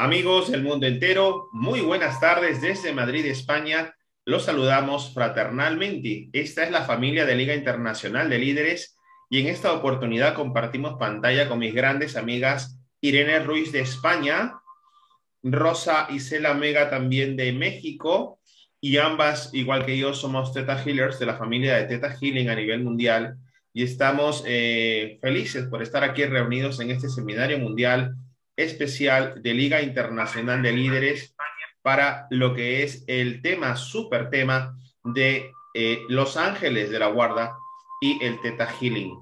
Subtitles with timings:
[0.00, 3.94] Amigos del mundo entero, muy buenas tardes desde Madrid, España.
[4.24, 6.30] Los saludamos fraternalmente.
[6.32, 8.96] Esta es la familia de Liga Internacional de Líderes
[9.28, 14.54] y en esta oportunidad compartimos pantalla con mis grandes amigas Irene Ruiz de España,
[15.42, 18.40] Rosa Isela Mega también de México
[18.80, 22.54] y ambas, igual que yo, somos Teta Healers de la familia de Teta Healing a
[22.54, 23.36] nivel mundial
[23.74, 28.16] y estamos eh, felices por estar aquí reunidos en este seminario mundial
[28.62, 31.34] especial de Liga Internacional de Líderes
[31.82, 37.56] para lo que es el tema, super tema de eh, Los Ángeles de la Guarda
[38.00, 39.18] y el Teta Healing.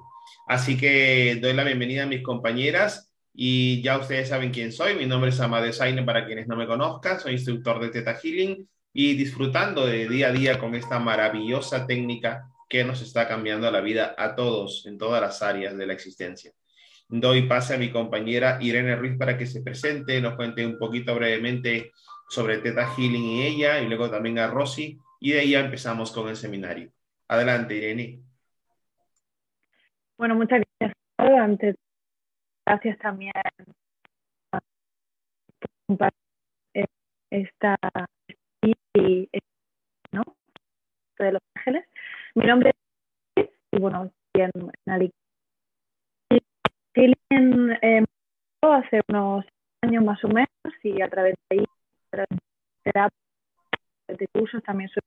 [0.47, 4.95] Así que doy la bienvenida a mis compañeras y ya ustedes saben quién soy.
[4.95, 7.21] Mi nombre es Amade Saine para quienes no me conozcan.
[7.21, 12.49] Soy instructor de Teta Healing y disfrutando de día a día con esta maravillosa técnica
[12.69, 16.53] que nos está cambiando la vida a todos en todas las áreas de la existencia.
[17.09, 21.15] Doy pase a mi compañera Irene Ruiz para que se presente, nos cuente un poquito
[21.15, 21.93] brevemente
[22.29, 26.29] sobre Teta Healing y ella, y luego también a Rosy, y de ahí empezamos con
[26.29, 26.93] el seminario.
[27.27, 28.21] Adelante, Irene.
[30.19, 30.97] Bueno, muchas gracias.
[31.17, 31.77] Antes,
[32.67, 33.33] gracias también
[34.51, 36.13] por
[37.31, 37.77] esta
[40.13, 40.23] ¿no?
[41.19, 41.85] de Los Ángeles.
[42.35, 44.51] Mi nombre es y bueno, en,
[44.87, 45.13] en
[47.31, 48.05] en,
[48.63, 49.45] hace unos
[49.83, 50.49] años más o menos
[50.83, 51.65] y a través de ahí,
[54.09, 55.03] de cursos también soy...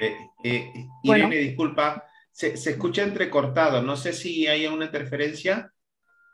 [0.00, 5.72] Eh, eh, Irene, disculpa, se, se, escucha entrecortado, no sé si hay una interferencia,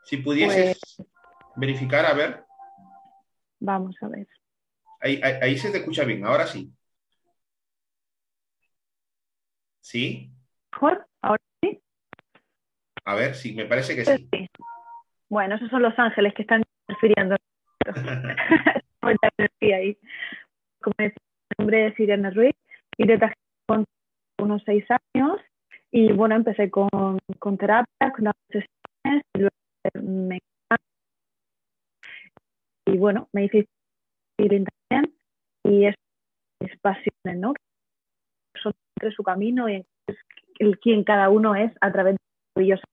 [0.04, 1.09] si pudieses pues
[1.56, 2.44] verificar, a ver.
[3.60, 4.27] Vamos a ver.
[5.00, 6.72] Ahí, ahí, se te escucha bien, ahora sí.
[9.81, 10.31] ¿Sí?
[10.72, 11.09] ¿Mejor?
[13.05, 13.15] ¿Ahora sí?
[13.15, 14.28] A ver, sí, me parece que sí.
[15.28, 17.37] Bueno, esos son los ángeles que están interfiriendo.
[19.72, 19.97] ahí.
[20.81, 21.16] Como decía,
[21.50, 22.55] mi nombre es Irene Ruiz
[22.97, 23.19] y de
[23.66, 23.84] con
[24.39, 24.84] unos seis
[25.15, 25.41] años
[25.91, 29.55] y bueno, empecé con, con terapia, con las sesiones y luego
[30.03, 30.41] me
[32.87, 33.66] y bueno, me hice
[34.37, 35.15] también
[35.65, 35.94] y es,
[36.60, 37.55] es pasiones, ¿no?
[38.60, 39.84] Son entre su camino y
[40.59, 42.21] el, quien cada uno es a través de
[42.55, 42.84] maravillosa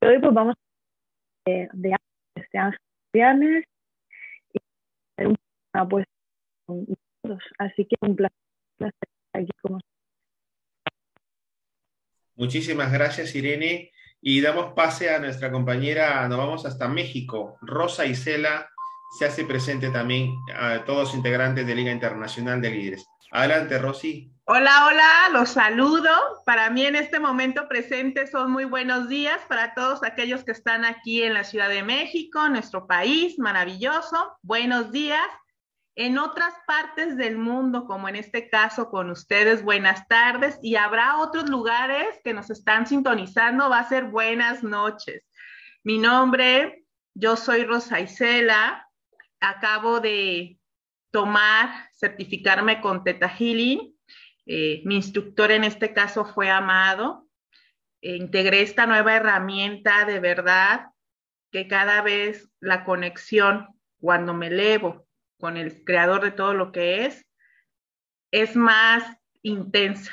[0.00, 0.54] y hoy pues vamos
[1.46, 1.96] de, de
[2.34, 2.80] este ángel
[3.12, 3.64] viernes
[4.52, 4.58] y
[5.88, 6.06] pues
[7.58, 8.92] así que un placer,
[9.32, 9.78] aquí como
[12.36, 13.90] Muchísimas gracias, Irene.
[14.20, 17.58] Y damos pase a nuestra compañera, nos vamos hasta México.
[17.60, 18.70] Rosa Isela
[19.18, 23.08] se hace presente también a todos integrantes de Liga Internacional de Líderes.
[23.30, 24.32] Adelante, Rosy.
[24.44, 26.10] Hola, hola, los saludo.
[26.46, 30.86] Para mí en este momento presente son muy buenos días para todos aquellos que están
[30.86, 34.38] aquí en la Ciudad de México, nuestro país maravilloso.
[34.40, 35.26] Buenos días.
[35.96, 40.58] En otras partes del mundo, como en este caso con ustedes, buenas tardes.
[40.62, 45.22] Y habrá otros lugares que nos están sintonizando, va a ser buenas noches.
[45.82, 48.88] Mi nombre, yo soy Rosa Isela.
[49.40, 50.57] Acabo de
[51.10, 53.98] tomar, certificarme con Teta Healing
[54.50, 57.28] eh, mi instructor en este caso fue Amado.
[58.00, 60.86] E integré esta nueva herramienta de verdad
[61.52, 63.68] que cada vez la conexión
[64.00, 65.06] cuando me elevo
[65.38, 67.26] con el creador de todo lo que es
[68.30, 69.04] es más
[69.42, 70.12] intensa.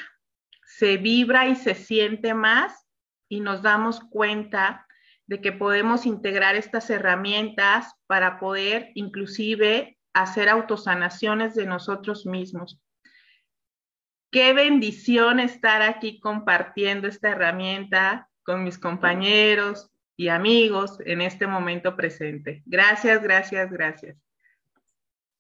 [0.66, 2.86] Se vibra y se siente más
[3.30, 4.86] y nos damos cuenta
[5.28, 12.80] de que podemos integrar estas herramientas para poder inclusive hacer autosanaciones de nosotros mismos.
[14.32, 21.98] Qué bendición estar aquí compartiendo esta herramienta con mis compañeros y amigos en este momento
[21.98, 22.64] presente.
[22.66, 24.18] Gracias, gracias, gracias.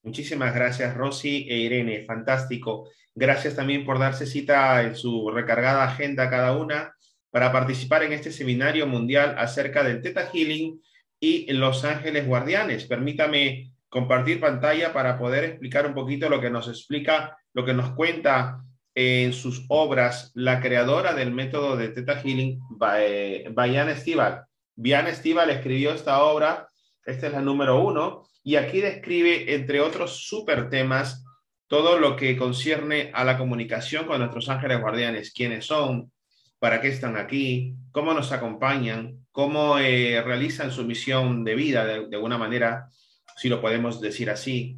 [0.04, 2.04] Muchísimas gracias, Rosy e Irene.
[2.04, 2.89] Fantástico.
[3.16, 6.94] Gracias también por darse cita en su recargada agenda cada una
[7.31, 10.81] para participar en este seminario mundial acerca del Teta Healing
[11.19, 12.86] y Los Ángeles Guardianes.
[12.86, 17.92] Permítame compartir pantalla para poder explicar un poquito lo que nos explica, lo que nos
[17.92, 18.62] cuenta
[18.94, 24.44] en sus obras la creadora del método de Teta Healing, Bayan Estival.
[24.75, 26.68] Bayan Estival escribió esta obra,
[27.06, 31.24] esta es la número uno, y aquí describe, entre otros super temas,
[31.68, 36.12] todo lo que concierne a la comunicación con nuestros ángeles guardianes, quiénes son,
[36.59, 42.13] para qué están aquí, cómo nos acompañan, cómo eh, realizan su misión de vida de,
[42.13, 42.89] alguna manera,
[43.36, 44.78] si lo podemos decir así,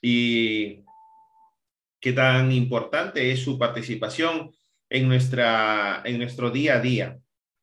[0.00, 0.84] y
[2.00, 4.52] qué tan importante es su participación
[4.88, 7.18] en, nuestra, en nuestro día a día.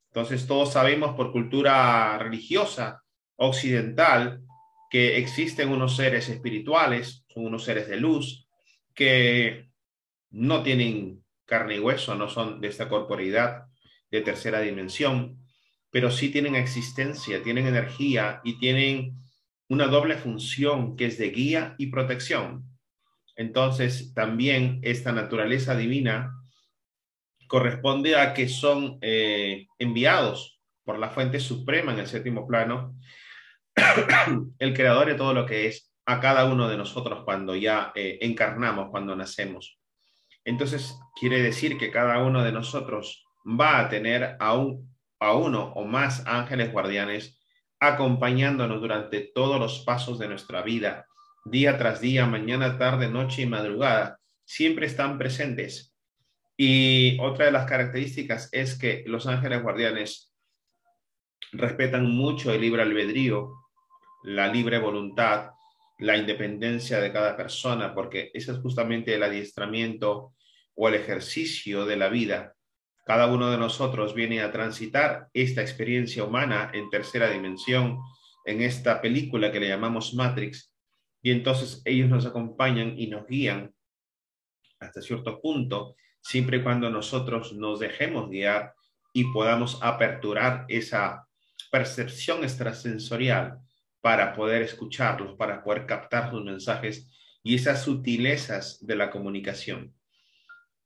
[0.10, 3.02] Entonces, todos sabemos por cultura religiosa
[3.38, 4.42] occidental
[4.90, 8.48] que existen unos seres espirituales, son unos seres de luz,
[8.94, 9.70] que
[10.30, 13.66] no tienen carne y hueso, no son de esta corporeidad
[14.10, 15.40] de tercera dimensión,
[15.90, 19.25] pero sí tienen existencia, tienen energía y tienen
[19.70, 22.64] una doble función que es de guía y protección.
[23.36, 26.32] Entonces, también esta naturaleza divina
[27.48, 32.96] corresponde a que son eh, enviados por la fuente suprema en el séptimo plano,
[34.60, 38.20] el creador de todo lo que es a cada uno de nosotros cuando ya eh,
[38.22, 39.80] encarnamos, cuando nacemos.
[40.46, 45.74] Entonces, quiere decir que cada uno de nosotros va a tener a, un, a uno
[45.74, 47.40] o más ángeles guardianes
[47.80, 51.08] acompañándonos durante todos los pasos de nuestra vida,
[51.46, 54.20] día tras día, mañana, tarde, noche y madrugada.
[54.46, 55.96] Siempre están presentes.
[56.58, 60.34] Y otra de las características es que los ángeles guardianes
[61.52, 63.54] respetan mucho el libre albedrío,
[64.24, 65.52] la libre voluntad,
[66.00, 70.34] la independencia de cada persona, porque ese es justamente el adiestramiento
[70.76, 72.55] o el ejercicio de la vida.
[73.06, 78.00] Cada uno de nosotros viene a transitar esta experiencia humana en tercera dimensión,
[78.46, 80.74] en esta película que le llamamos Matrix,
[81.22, 83.74] y entonces ellos nos acompañan y nos guían
[84.80, 88.74] hasta cierto punto, siempre y cuando nosotros nos dejemos guiar
[89.14, 91.28] y podamos aperturar esa
[91.72, 93.60] percepción extrasensorial
[94.02, 97.08] para poder escucharlos, para poder captar sus mensajes
[97.44, 99.94] y esas sutilezas de la comunicación.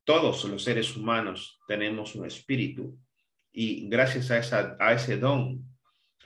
[0.10, 2.98] Todos los seres humanos tenemos un espíritu.
[3.52, 5.64] Y gracias a, ese don,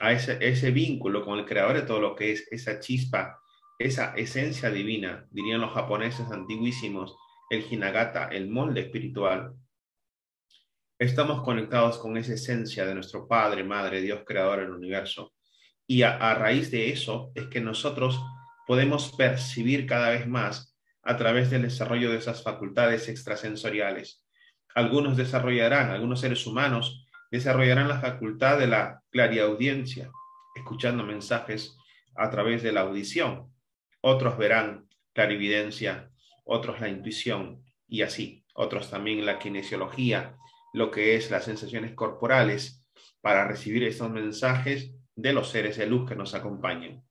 [0.00, 3.38] a ese, ese vínculo con el creador de todo lo que es esa chispa,
[3.78, 7.14] esa esencia divina, dirían los japoneses antiguísimos,
[7.50, 9.52] el hinagata, el molde espiritual,
[10.98, 15.34] estamos conectados con esa esencia de nuestro Padre, Madre, Dios creador del universo.
[15.86, 18.18] Y a, raíz de eso es que nosotros
[18.66, 20.73] podemos percibir cada vez más
[21.04, 24.24] a través del desarrollo de esas facultades extrasensoriales.
[24.74, 30.10] Algunos desarrollarán, algunos seres humanos desarrollarán la facultad de la clariaudiencia,
[30.54, 31.76] escuchando mensajes
[32.16, 33.52] a través de la audición.
[34.00, 36.10] Otros verán clarividencia,
[36.44, 38.44] otros la intuición y así.
[38.54, 40.36] Otros también la kinesiología,
[40.72, 42.84] lo que es las sensaciones corporales
[43.20, 47.02] para recibir estos mensajes de los seres de luz que nos acompañan.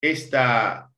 [0.00, 0.90] Esta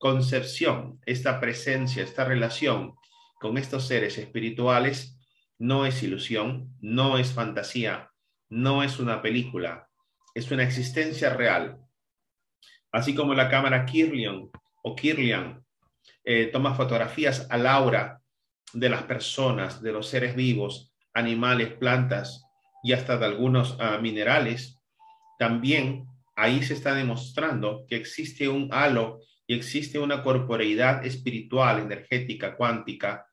[0.00, 2.94] concepción, esta presencia, esta relación
[3.38, 5.18] con estos seres espirituales
[5.58, 8.10] no es ilusión, no es fantasía,
[8.48, 9.90] no es una película,
[10.34, 11.76] es una existencia real.
[12.90, 14.48] Así como la cámara Kirlian
[14.82, 15.62] o Kirlian
[16.24, 18.22] eh, toma fotografías al aura
[18.72, 22.42] de las personas, de los seres vivos, animales, plantas
[22.82, 24.78] y hasta de algunos ah, minerales,
[25.38, 32.54] también ahí se está demostrando que existe un halo y existe una corporeidad espiritual, energética,
[32.54, 33.26] cuántica,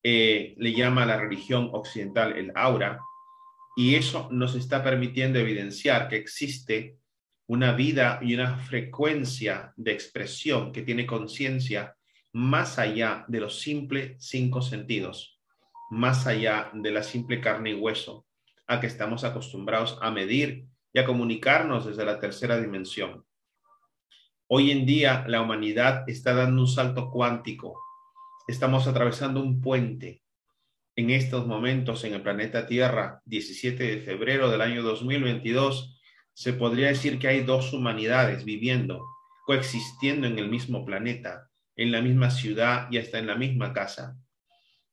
[0.00, 3.00] eh, le llama a la religión occidental el aura,
[3.74, 6.98] y eso nos está permitiendo evidenciar que existe
[7.48, 11.96] una vida y una frecuencia de expresión que tiene conciencia
[12.32, 15.40] más allá de los simples cinco sentidos,
[15.90, 18.24] más allá de la simple carne y hueso,
[18.68, 23.24] a que estamos acostumbrados a medir y a comunicarnos desde la tercera dimensión.
[24.52, 27.80] Hoy en día la humanidad está dando un salto cuántico.
[28.48, 30.24] Estamos atravesando un puente.
[30.96, 35.96] En estos momentos en el planeta Tierra, 17 de febrero del año 2022,
[36.34, 39.06] se podría decir que hay dos humanidades viviendo,
[39.46, 44.16] coexistiendo en el mismo planeta, en la misma ciudad y hasta en la misma casa.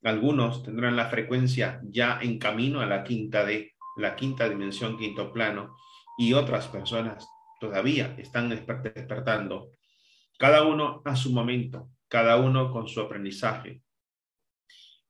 [0.04, 5.34] Algunos tendrán la frecuencia ya en camino a la quinta de la quinta dimensión, quinto
[5.34, 5.76] plano,
[6.20, 7.28] y otras personas
[7.60, 9.72] todavía están despertando
[10.38, 13.82] cada uno a su momento, cada uno con su aprendizaje.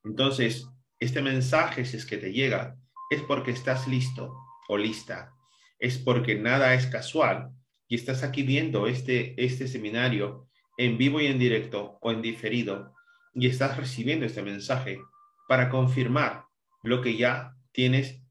[0.04, 0.68] Entonces,
[1.00, 2.75] este mensaje, si es que te llega,
[3.10, 4.34] es porque estás listo
[4.70, 5.34] o lista,
[5.80, 7.51] es porque nada es casual
[7.88, 12.94] y estás aquí viendo este, este seminario en vivo y en directo o en diferido
[13.34, 15.00] y estás recibiendo este mensaje
[15.48, 16.46] para confirmar
[16.84, 18.22] lo que ya tienes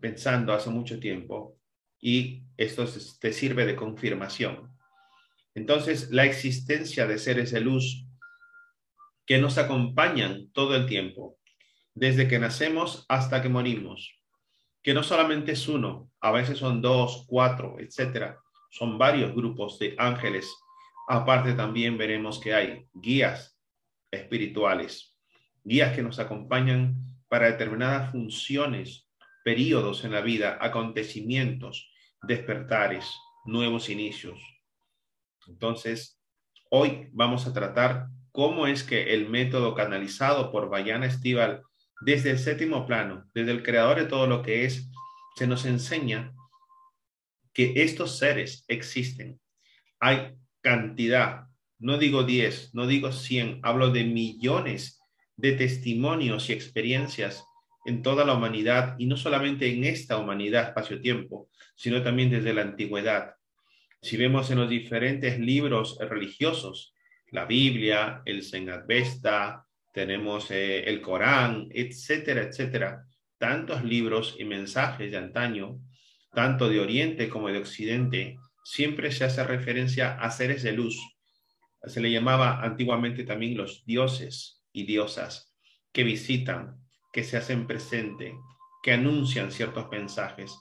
[0.00, 1.58] pensando hace mucho tiempo
[2.02, 2.84] y esto
[3.20, 4.76] te sirve de confirmación.
[5.54, 8.06] Entonces, la existencia de seres de luz
[9.24, 11.38] que nos acompañan todo el tiempo,
[11.94, 14.18] desde que nacemos hasta que morimos,
[14.82, 18.40] que no solamente es uno, a veces son dos, cuatro, etcétera,
[18.70, 20.52] son varios grupos de ángeles.
[21.08, 23.56] Aparte también veremos que hay guías
[24.10, 25.16] espirituales,
[25.62, 26.96] guías que nos acompañan
[27.28, 29.08] para determinadas funciones,
[29.44, 31.91] periodos en la vida, acontecimientos,
[32.22, 33.10] despertares,
[33.44, 34.40] nuevos inicios.
[35.46, 36.20] Entonces,
[36.70, 41.62] hoy vamos a tratar cómo es que el método canalizado por Bayana Estival
[42.00, 44.88] desde el séptimo plano, desde el creador de todo lo que es,
[45.36, 46.34] se nos enseña
[47.52, 49.40] que estos seres existen.
[50.00, 51.48] Hay cantidad,
[51.78, 55.00] no digo 10, no digo 100, hablo de millones
[55.36, 57.44] de testimonios y experiencias
[57.84, 62.62] en toda la humanidad y no solamente en esta humanidad espacio-tiempo, sino también desde la
[62.62, 63.34] antigüedad.
[64.00, 66.94] Si vemos en los diferentes libros religiosos,
[67.30, 73.04] la Biblia, el Senadvesta, tenemos eh, el Corán, etcétera, etcétera,
[73.38, 75.80] tantos libros y mensajes de antaño,
[76.32, 80.98] tanto de Oriente como de Occidente, siempre se hace referencia a seres de luz.
[81.84, 85.52] Se le llamaba antiguamente también los dioses y diosas
[85.92, 86.81] que visitan,
[87.12, 88.38] que se hacen presente,
[88.82, 90.58] que anuncian ciertos mensajes.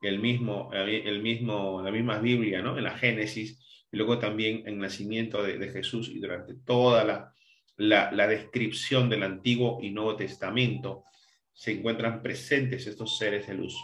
[0.00, 2.78] El mismo, el mismo, la misma Biblia, ¿no?
[2.78, 3.60] En la Génesis,
[3.92, 7.34] y luego también en el nacimiento de, Jesús y durante toda la,
[7.76, 11.04] la, descripción del Antiguo y Nuevo Testamento,
[11.52, 13.76] se encuentran presentes estos seres de luz.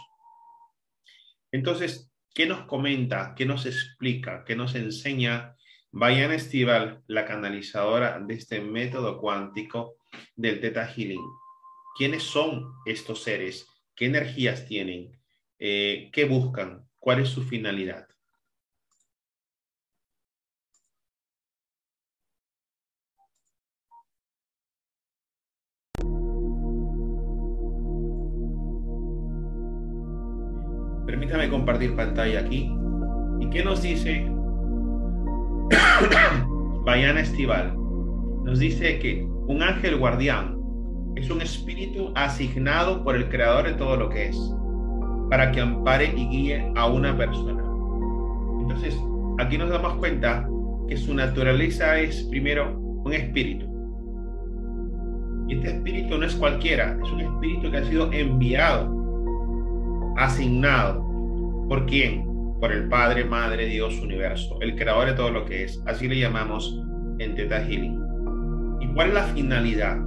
[1.51, 5.55] Entonces, ¿qué nos comenta, qué nos explica, qué nos enseña
[5.91, 9.97] Bayan Estival, la canalizadora de este método cuántico
[10.35, 11.21] del Theta Healing?
[11.97, 13.67] ¿Quiénes son estos seres?
[13.95, 15.19] ¿Qué energías tienen?
[15.57, 16.87] Eh, ¿Qué buscan?
[16.99, 18.07] ¿Cuál es su finalidad?
[31.07, 32.69] Permítame compartir pantalla aquí.
[33.39, 34.23] ¿Y qué nos dice
[36.85, 37.75] Bayana Estival?
[38.43, 40.56] Nos dice que un ángel guardián
[41.17, 44.37] es un espíritu asignado por el creador de todo lo que es,
[45.29, 47.63] para que ampare y guíe a una persona.
[48.61, 48.95] Entonces,
[49.39, 50.47] aquí nos damos cuenta
[50.87, 53.65] que su naturaleza es primero un espíritu.
[55.47, 58.93] Y este espíritu no es cualquiera, es un espíritu que ha sido enviado,
[60.17, 61.03] asignado.
[61.67, 62.25] ¿Por quién?
[62.59, 65.81] Por el Padre, Madre, Dios, Universo, el creador de todo lo que es.
[65.87, 66.79] Así le llamamos
[67.17, 67.99] en Teta Healing.
[68.81, 69.97] ¿Y cuál es la finalidad?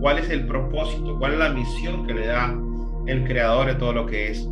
[0.00, 2.58] Cuál es el propósito, cuál es la misión que le da
[3.06, 4.48] el creador de todo lo que es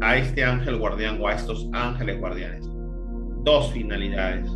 [0.00, 2.68] a este ángel guardián o a estos ángeles guardianes.
[3.44, 4.50] Dos finalidades.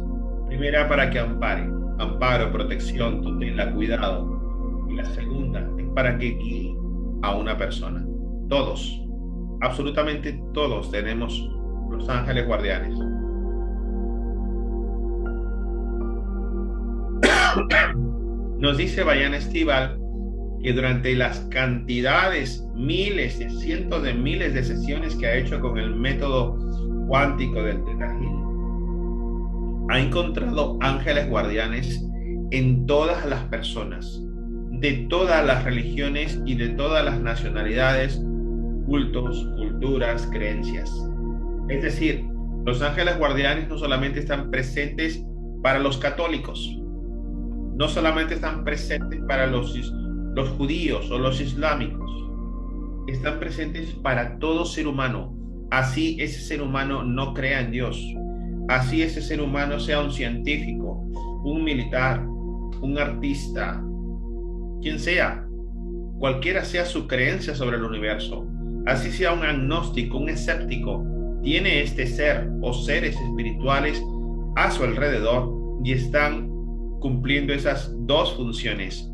[0.48, 4.86] Primera, para que ampare, amparo, protección, tutela, cuidado.
[4.88, 6.76] Y la segunda es para que guíe
[7.22, 8.04] a una persona.
[8.48, 9.00] Todos,
[9.60, 11.50] absolutamente todos tenemos
[11.90, 12.96] los ángeles guardianes.
[18.58, 19.98] Nos dice Bayan Estival
[20.66, 25.94] que durante las cantidades, miles, cientos de miles de sesiones que ha hecho con el
[25.94, 26.58] método
[27.06, 28.12] cuántico del Teta
[29.88, 32.04] ha encontrado ángeles guardianes
[32.50, 34.20] en todas las personas,
[34.72, 38.20] de todas las religiones y de todas las nacionalidades,
[38.86, 40.90] cultos, culturas, creencias.
[41.68, 42.24] Es decir,
[42.64, 45.24] los ángeles guardianes no solamente están presentes
[45.62, 46.76] para los católicos,
[47.76, 49.72] no solamente están presentes para los
[50.36, 52.12] los judíos o los islámicos
[53.06, 55.34] están presentes para todo ser humano.
[55.70, 57.98] Así ese ser humano no crea en Dios.
[58.68, 61.02] Así ese ser humano sea un científico,
[61.42, 62.22] un militar,
[62.82, 63.82] un artista,
[64.82, 65.46] quien sea,
[66.18, 68.46] cualquiera sea su creencia sobre el universo.
[68.84, 71.02] Así sea un agnóstico, un escéptico,
[71.42, 74.02] tiene este ser o seres espirituales
[74.56, 75.50] a su alrededor
[75.82, 76.50] y están
[77.00, 79.10] cumpliendo esas dos funciones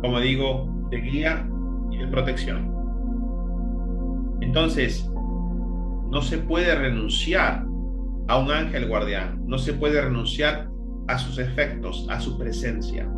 [0.00, 1.48] como digo, de guía
[1.90, 2.72] y de protección.
[4.40, 5.10] Entonces,
[6.10, 7.64] no se puede renunciar
[8.28, 10.68] a un ángel guardián, no se puede renunciar
[11.08, 13.08] a sus efectos, a su presencia.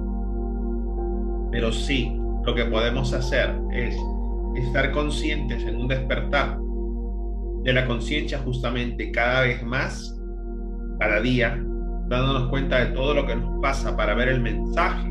[1.51, 3.97] Pero sí, lo que podemos hacer es
[4.57, 6.59] estar conscientes en un despertar
[7.63, 10.19] de la conciencia justamente cada vez más,
[10.99, 11.63] cada día,
[12.09, 15.11] dándonos cuenta de todo lo que nos pasa para ver el mensaje,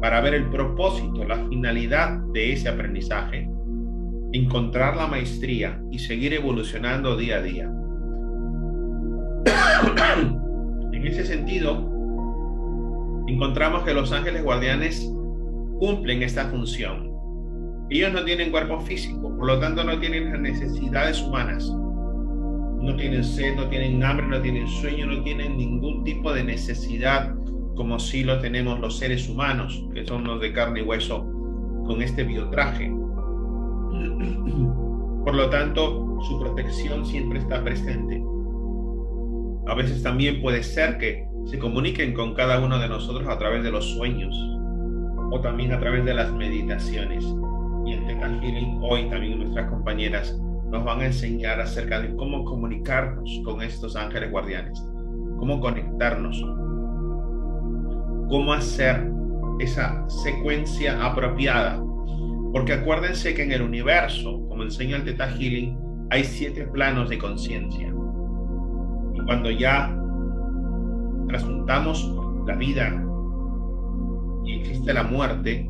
[0.00, 3.48] para ver el propósito, la finalidad de ese aprendizaje,
[4.32, 7.70] encontrar la maestría y seguir evolucionando día a día.
[10.92, 11.90] en ese sentido,
[13.26, 15.10] encontramos que los ángeles guardianes
[15.78, 17.08] cumplen esta función.
[17.90, 21.68] Ellos no tienen cuerpo físico, por lo tanto no tienen las necesidades humanas.
[22.80, 27.34] No tienen sed, no tienen hambre, no tienen sueño, no tienen ningún tipo de necesidad
[27.78, 31.24] como si lo tenemos los seres humanos, que son los de carne y hueso,
[31.86, 32.92] con este biotraje.
[35.24, 38.20] Por lo tanto, su protección siempre está presente.
[39.68, 43.62] A veces también puede ser que se comuniquen con cada uno de nosotros a través
[43.62, 44.34] de los sueños
[45.30, 47.24] o también a través de las meditaciones.
[47.86, 50.36] Y en Teta Healing hoy también nuestras compañeras
[50.68, 54.82] nos van a enseñar acerca de cómo comunicarnos con estos ángeles guardianes,
[55.38, 56.44] cómo conectarnos,
[58.28, 59.10] cómo hacer
[59.58, 61.82] esa secuencia apropiada.
[62.52, 65.78] Porque acuérdense que en el universo, como enseña el Teta Healing,
[66.10, 67.88] hay siete planos de conciencia.
[69.14, 69.94] Y cuando ya
[71.28, 72.10] trasuntamos
[72.46, 73.04] la vida
[74.44, 75.68] y existe la muerte,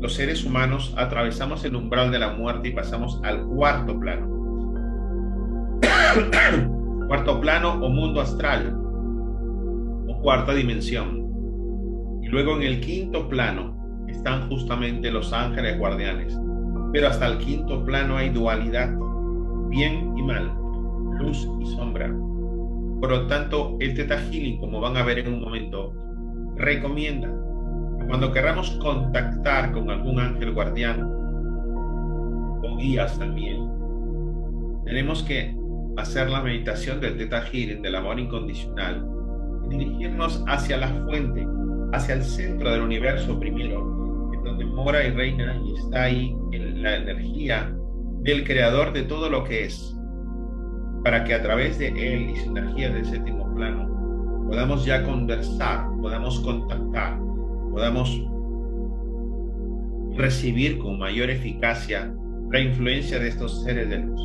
[0.00, 4.28] los seres humanos atravesamos el umbral de la muerte y pasamos al cuarto plano.
[7.08, 8.78] cuarto plano o mundo astral
[10.06, 11.25] o cuarta dimensión.
[12.26, 16.36] Y luego en el quinto plano están justamente los ángeles guardianes.
[16.92, 18.92] Pero hasta el quinto plano hay dualidad,
[19.68, 20.52] bien y mal,
[21.20, 22.08] luz y sombra.
[23.00, 24.18] Por lo tanto, el Teta
[24.58, 25.92] como van a ver en un momento,
[26.56, 27.28] recomienda
[28.00, 33.70] que cuando queramos contactar con algún ángel guardián o guías también,
[34.84, 35.56] tenemos que
[35.96, 39.06] hacer la meditación del Teta Healing, del amor incondicional,
[39.70, 41.46] y dirigirnos hacia la fuente,
[41.92, 46.82] hacia el centro del universo primero, en donde mora y reina y está ahí en
[46.82, 47.74] la energía
[48.20, 49.96] del creador de todo lo que es
[51.04, 53.86] para que a través de él y su energía del séptimo plano
[54.48, 57.18] podamos ya conversar, podamos contactar,
[57.70, 58.22] podamos
[60.16, 62.12] recibir con mayor eficacia
[62.50, 64.20] la influencia de estos seres de luz.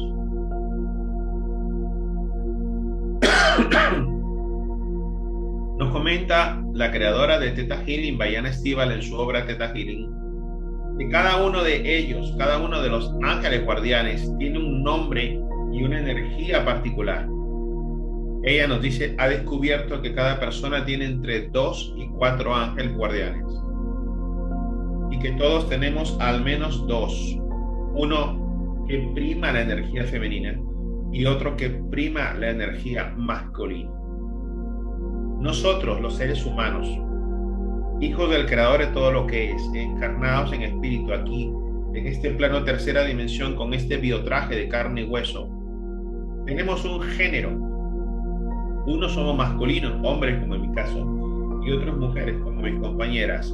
[5.82, 10.08] Nos comenta la creadora de Teta Healing, Bayana Estival, en su obra Teta Healing,
[11.00, 15.40] que cada uno de ellos, cada uno de los ángeles guardianes, tiene un nombre
[15.74, 17.28] y una energía particular.
[18.44, 23.44] Ella nos dice, ha descubierto que cada persona tiene entre dos y cuatro ángeles guardianes.
[25.10, 27.40] Y que todos tenemos al menos dos.
[27.96, 30.62] Uno que prima la energía femenina
[31.12, 34.01] y otro que prima la energía masculina.
[35.42, 36.88] Nosotros, los seres humanos,
[38.00, 41.52] hijos del creador de todo lo que es, encarnados en espíritu aquí,
[41.96, 45.50] en este plano tercera dimensión, con este biotraje de carne y hueso,
[46.46, 47.50] tenemos un género.
[48.86, 53.52] Unos somos masculinos, hombres como en mi caso, y otras mujeres como mis compañeras.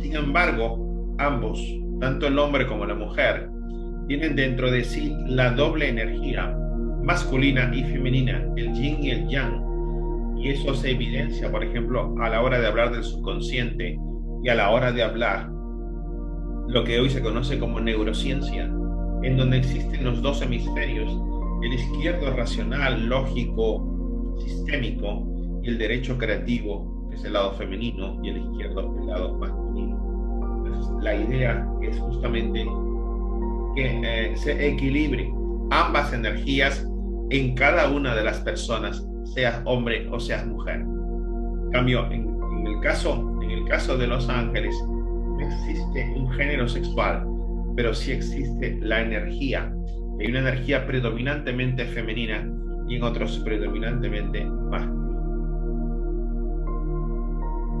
[0.00, 1.62] Sin embargo, ambos,
[1.98, 3.48] tanto el hombre como la mujer,
[4.06, 6.54] tienen dentro de sí la doble energía,
[7.02, 9.71] masculina y femenina, el yin y el yang.
[10.42, 13.96] Y eso se evidencia, por ejemplo, a la hora de hablar del subconsciente
[14.42, 15.48] y a la hora de hablar
[16.68, 18.64] lo que hoy se conoce como neurociencia,
[19.22, 21.16] en donde existen los dos hemisferios
[21.62, 25.26] el izquierdo racional, lógico, sistémico,
[25.62, 30.98] y el derecho creativo, es el lado femenino, y el izquierdo el lado masculino.
[31.00, 32.66] la idea es justamente
[33.76, 35.32] que eh, se equilibre
[35.70, 36.86] ambas energías
[37.30, 40.80] en cada una de las personas, seas hombre o seas mujer.
[40.80, 46.68] En cambio, en, el caso, en el caso de los ángeles, no existe un género
[46.68, 47.26] sexual,
[47.76, 49.72] pero sí existe la energía
[50.22, 52.48] hay una energía predominantemente femenina
[52.88, 55.02] y en otros predominantemente masculina.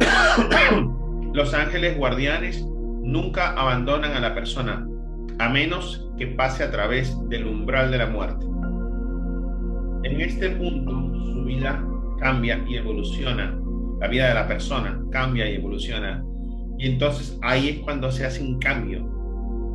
[1.34, 2.66] Los ángeles guardianes
[3.02, 4.86] nunca abandonan a la persona,
[5.38, 8.44] a menos que pase a través del umbral de la muerte.
[10.04, 10.92] En este punto,
[11.32, 11.84] su vida
[12.18, 13.58] cambia y evoluciona.
[14.00, 16.24] La vida de la persona cambia y evoluciona.
[16.78, 19.12] Y entonces ahí es cuando se hace un cambio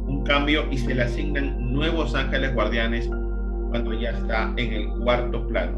[0.07, 3.09] un cambio y se le asignan nuevos ángeles guardianes
[3.69, 5.77] cuando ya está en el cuarto plano,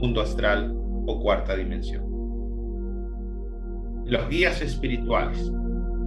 [0.00, 0.74] mundo astral
[1.06, 2.04] o cuarta dimensión.
[4.06, 5.52] los guías espirituales.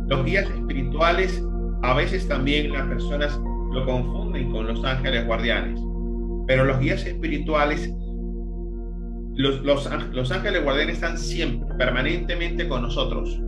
[0.08, 1.42] Los guías espirituales
[1.84, 3.40] a veces también las personas
[3.72, 5.80] lo confunden con los ángeles guardianes,
[6.48, 7.94] pero los guías espirituales,
[9.36, 9.88] los, los,
[10.32, 13.40] ángeles guardianes están siempre, permanentemente con nosotros.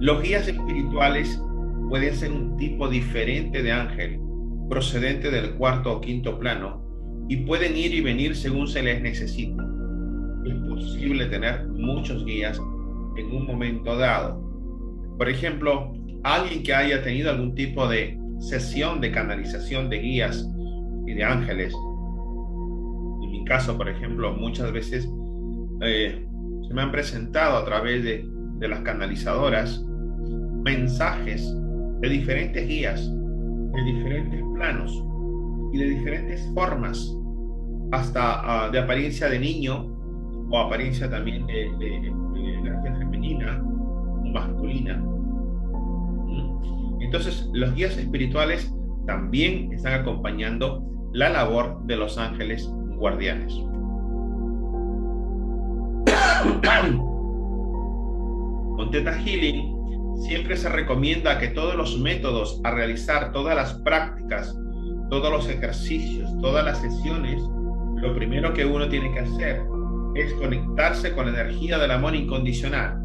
[0.00, 1.40] Los guías espirituales
[1.88, 4.20] pueden ser un tipo diferente de ángel,
[4.68, 6.84] procedente del cuarto o quinto plano,
[7.28, 9.56] y pueden ir y venir según se les necesite.
[10.44, 12.60] Es posible tener muchos guías
[13.16, 14.40] en un momento dado.
[15.16, 15.92] Por ejemplo,
[16.22, 20.46] alguien que haya tenido algún tipo de sesión de canalización de guías
[21.06, 21.72] y de ángeles.
[23.22, 25.08] En mi caso, por ejemplo, muchas veces
[25.82, 26.26] eh,
[26.66, 29.84] se me han presentado a través de, de las canalizadoras
[30.64, 31.54] mensajes
[32.00, 35.04] de diferentes guías, de diferentes planos
[35.72, 37.14] y de diferentes formas,
[37.92, 39.92] hasta ah, de apariencia de niño
[40.50, 41.96] o apariencia también de, de,
[42.58, 44.96] energía femenina o masculina.
[46.26, 47.02] ¿Mm?
[47.02, 48.72] Entonces, los guías espirituales
[49.06, 50.84] también están acompañando
[51.16, 53.50] la labor de los ángeles guardianes.
[58.76, 59.74] Con Teta Healing
[60.20, 64.54] siempre se recomienda que todos los métodos a realizar, todas las prácticas,
[65.08, 67.40] todos los ejercicios, todas las sesiones,
[68.02, 69.62] lo primero que uno tiene que hacer
[70.16, 73.02] es conectarse con la energía del amor incondicional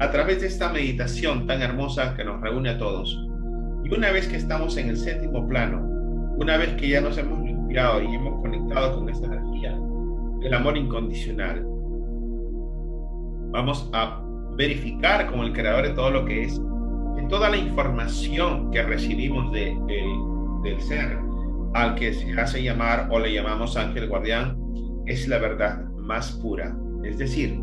[0.00, 3.18] a través de esta meditación tan hermosa que nos reúne a todos.
[3.86, 5.97] Y una vez que estamos en el séptimo plano,
[6.38, 9.76] una vez que ya nos hemos limpiado y hemos conectado con esta energía
[10.40, 11.64] del amor incondicional,
[13.50, 14.22] vamos a
[14.56, 16.60] verificar como el creador de todo lo que es,
[17.16, 19.76] que toda la información que recibimos de,
[20.62, 21.18] del ser
[21.74, 24.56] al que se hace llamar o le llamamos ángel guardián
[25.06, 26.76] es la verdad más pura.
[27.04, 27.60] Es decir,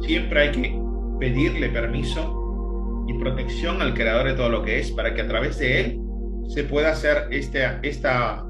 [0.00, 0.80] siempre hay que
[1.18, 5.58] pedirle permiso y protección al creador de todo lo que es para que a través
[5.58, 6.03] de él
[6.48, 8.44] se pueda hacer este, esta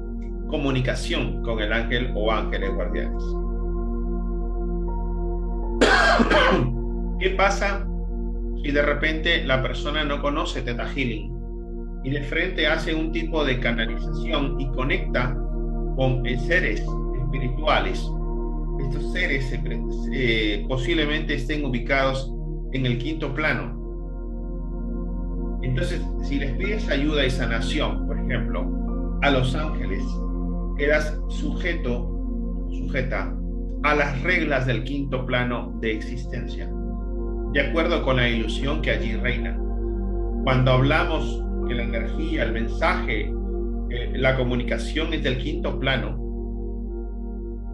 [0.47, 3.23] comunicación con el ángel o ángeles guardianes.
[7.19, 7.85] ¿Qué pasa
[8.61, 13.59] si de repente la persona no conoce Teta y de frente hace un tipo de
[13.59, 15.35] canalización y conecta
[15.95, 16.85] con seres
[17.21, 18.07] espirituales?
[18.79, 19.51] Estos seres
[20.67, 22.31] posiblemente estén ubicados
[22.73, 23.84] en el quinto plano.
[25.65, 30.03] Entonces, si les pides ayuda y sanación, por ejemplo, a los ángeles,
[30.77, 33.35] quedas sujeto, sujeta
[33.81, 36.69] a las reglas del quinto plano de existencia,
[37.51, 39.59] de acuerdo con la ilusión que allí reina.
[40.43, 43.33] Cuando hablamos que la energía, el mensaje,
[43.89, 46.15] eh, la comunicación es del quinto plano,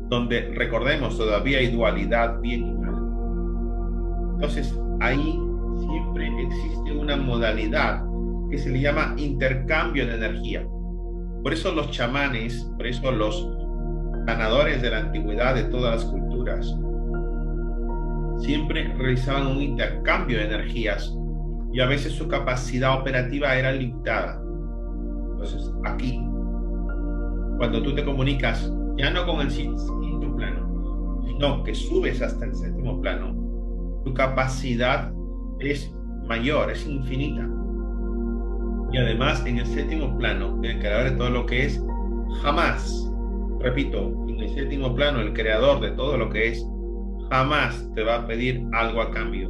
[0.09, 2.95] donde recordemos todavía hay dualidad bien y mal.
[4.35, 5.37] Entonces ahí
[5.87, 8.03] siempre existe una modalidad
[8.49, 10.67] que se le llama intercambio de energía.
[11.43, 13.49] Por eso los chamanes, por eso los
[14.25, 16.75] ganadores de la antigüedad de todas las culturas,
[18.39, 21.15] siempre realizaban un intercambio de energías
[21.71, 24.41] y a veces su capacidad operativa era limitada.
[25.31, 26.19] Entonces, aquí,
[27.57, 32.55] cuando tú te comunicas ya no con el quinto plano, sino que subes hasta el
[32.55, 33.33] séptimo plano,
[34.03, 35.11] tu capacidad
[35.67, 35.93] es
[36.27, 37.47] mayor, es infinita.
[38.91, 41.81] Y además, en el séptimo plano, el creador de todo lo que es,
[42.41, 43.11] jamás
[43.63, 46.67] repito, en el séptimo plano, el creador de todo lo que es,
[47.29, 49.49] jamás te va a pedir algo a cambio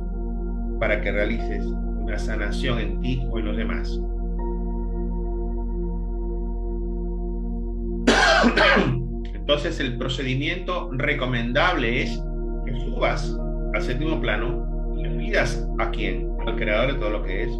[0.79, 3.99] para que realices una sanación en ti o en los demás.
[9.33, 12.21] Entonces el procedimiento recomendable es
[12.65, 13.37] que subas
[13.73, 14.67] al séptimo plano
[15.21, 17.51] pidas a quien, al creador de todo lo que es,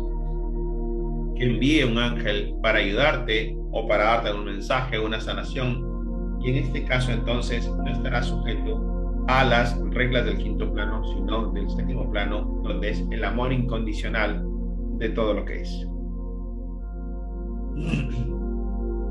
[1.38, 5.88] que envíe un ángel para ayudarte o para darte un mensaje, una sanación
[6.42, 11.52] y en este caso entonces no estará sujeto a las reglas del quinto plano, sino
[11.52, 14.44] del séptimo plano, donde es el amor incondicional
[14.98, 15.88] de todo lo que es.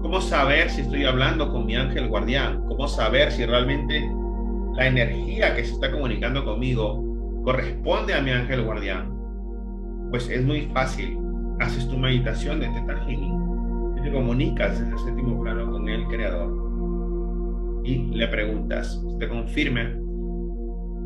[0.02, 2.64] ¿Cómo saber si estoy hablando con mi ángel guardián?
[2.66, 4.02] ¿Cómo saber si realmente
[4.74, 7.09] la energía que se está comunicando conmigo
[7.44, 9.12] corresponde a mi ángel guardián?
[10.10, 11.18] Pues es muy fácil.
[11.60, 16.70] Haces tu meditación de Teta y te comunicas en el séptimo plano con el creador
[17.84, 19.96] y le preguntas, te confirme,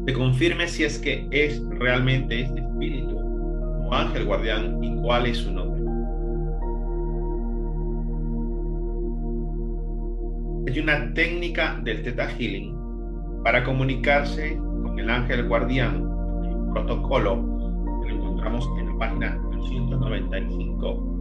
[0.07, 5.39] te confirme si es que es realmente este espíritu o ángel guardián y cuál es
[5.39, 5.83] su nombre.
[10.67, 12.75] Hay una técnica del Theta Healing
[13.45, 16.14] para comunicarse con el ángel guardián,
[16.75, 17.37] protocolo,
[18.03, 21.15] que lo encontramos en la página 295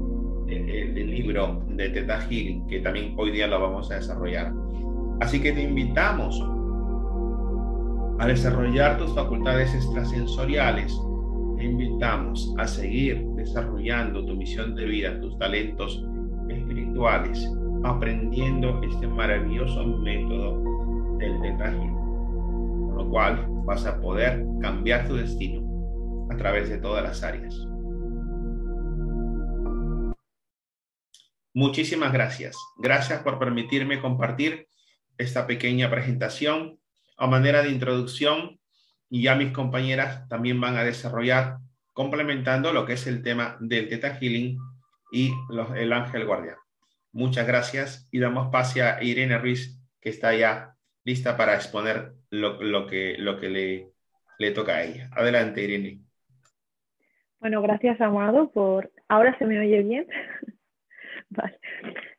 [0.48, 4.54] del libro de Teta Healing, que también hoy día lo vamos a desarrollar.
[5.22, 6.44] Así que te invitamos
[8.20, 11.00] a desarrollar tus facultades extrasensoriales.
[11.58, 16.04] Te invitamos a seguir desarrollando tu misión de vida, tus talentos
[16.50, 17.50] espirituales,
[17.84, 20.62] aprendiendo este maravilloso método
[21.20, 21.92] del detalle,
[22.94, 27.56] con lo cual vas a poder cambiar tu destino a través de todas las áreas.
[31.54, 32.58] Muchísimas gracias.
[32.78, 34.68] Gracias por permitirme compartir
[35.18, 36.80] esta pequeña presentación
[37.18, 38.60] a manera de introducción
[39.10, 41.58] y ya mis compañeras también van a desarrollar
[41.94, 44.58] complementando lo que es el tema del Theta Healing
[45.12, 45.32] y
[45.76, 46.56] el ángel guardián.
[47.12, 50.73] Muchas gracias y damos pase a Irene Ruiz, que está ya
[51.04, 53.18] lista para exponer lo, que,
[54.40, 55.10] le, toca a ella.
[55.12, 56.00] Adelante, Irene.
[57.40, 58.92] Bueno, gracias, Amado, por...
[59.08, 60.08] Ahora se me oye bien.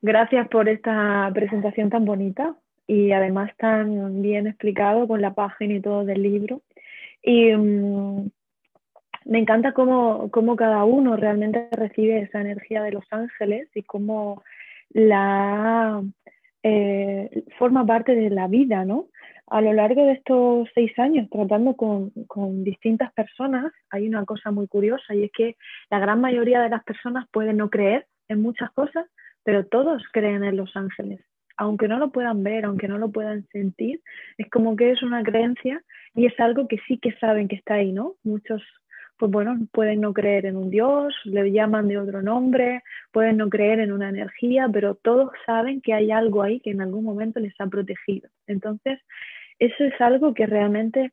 [0.03, 5.81] Gracias por esta presentación tan bonita y además tan bien explicado con la página y
[5.81, 6.63] todo del libro.
[7.23, 8.31] Y mm,
[9.25, 14.43] me encanta cómo, cada uno realmente recibe esa energía de los ángeles y cómo
[14.91, 16.03] la
[16.65, 19.09] eh, forma parte de la vida, ¿no?
[19.47, 24.51] A lo largo de estos seis años, tratando con, con, distintas personas, hay una cosa
[24.51, 25.57] muy curiosa y es que
[25.91, 29.07] la gran mayoría de las personas pueden no creer en muchas cosas,
[29.43, 31.21] pero todos creen en los ángeles
[31.57, 34.01] aunque no lo puedan ver, aunque no lo puedan sentir,
[34.39, 37.75] es como que es una creencia y es algo que sí que saben que está
[37.75, 38.15] ahí, ¿no?
[38.25, 38.61] Muchos,
[39.17, 43.49] pues bueno, pueden no creer en un Dios, le llaman de otro nombre, pueden no
[43.49, 47.41] creer en una energía, pero todos saben que hay algo ahí que en algún momento
[47.41, 48.29] les ha protegido.
[48.47, 49.01] Entonces,
[49.59, 51.13] eso es algo que realmente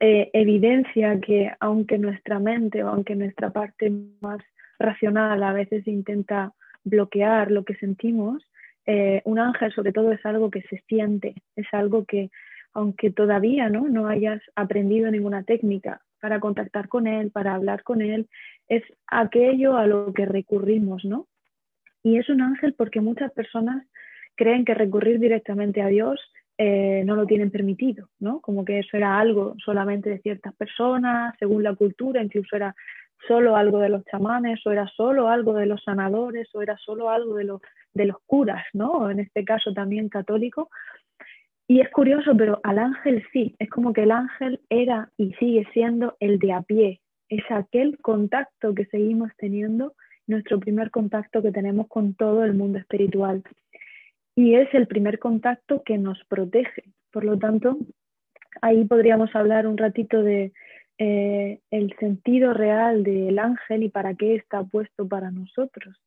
[0.00, 4.40] eh, evidencia que aunque nuestra mente o aunque nuestra parte más
[4.78, 6.52] racional a veces intenta
[6.84, 8.42] bloquear lo que sentimos,
[8.86, 12.30] eh, un ángel sobre todo es algo que se siente, es algo que
[12.72, 13.88] aunque todavía ¿no?
[13.88, 18.28] no hayas aprendido ninguna técnica para contactar con él, para hablar con él,
[18.68, 21.26] es aquello a lo que recurrimos, ¿no?
[22.04, 23.84] Y es un ángel porque muchas personas
[24.36, 26.20] creen que recurrir directamente a Dios
[26.58, 28.40] eh, no lo tienen permitido, ¿no?
[28.40, 32.72] Como que eso era algo solamente de ciertas personas, según la cultura, incluso era
[33.26, 37.10] solo algo de los chamanes, o era solo algo de los sanadores, o era solo
[37.10, 37.60] algo de los
[37.94, 39.10] de los curas, ¿no?
[39.10, 40.70] En este caso también católico.
[41.68, 45.66] Y es curioso, pero al ángel sí, es como que el ángel era y sigue
[45.72, 49.94] siendo el de a pie, es aquel contacto que seguimos teniendo,
[50.26, 53.42] nuestro primer contacto que tenemos con todo el mundo espiritual.
[54.36, 56.84] Y es el primer contacto que nos protege.
[57.10, 57.78] Por lo tanto,
[58.60, 60.52] ahí podríamos hablar un ratito de
[60.98, 65.98] eh, el sentido real del ángel y para qué está puesto para nosotros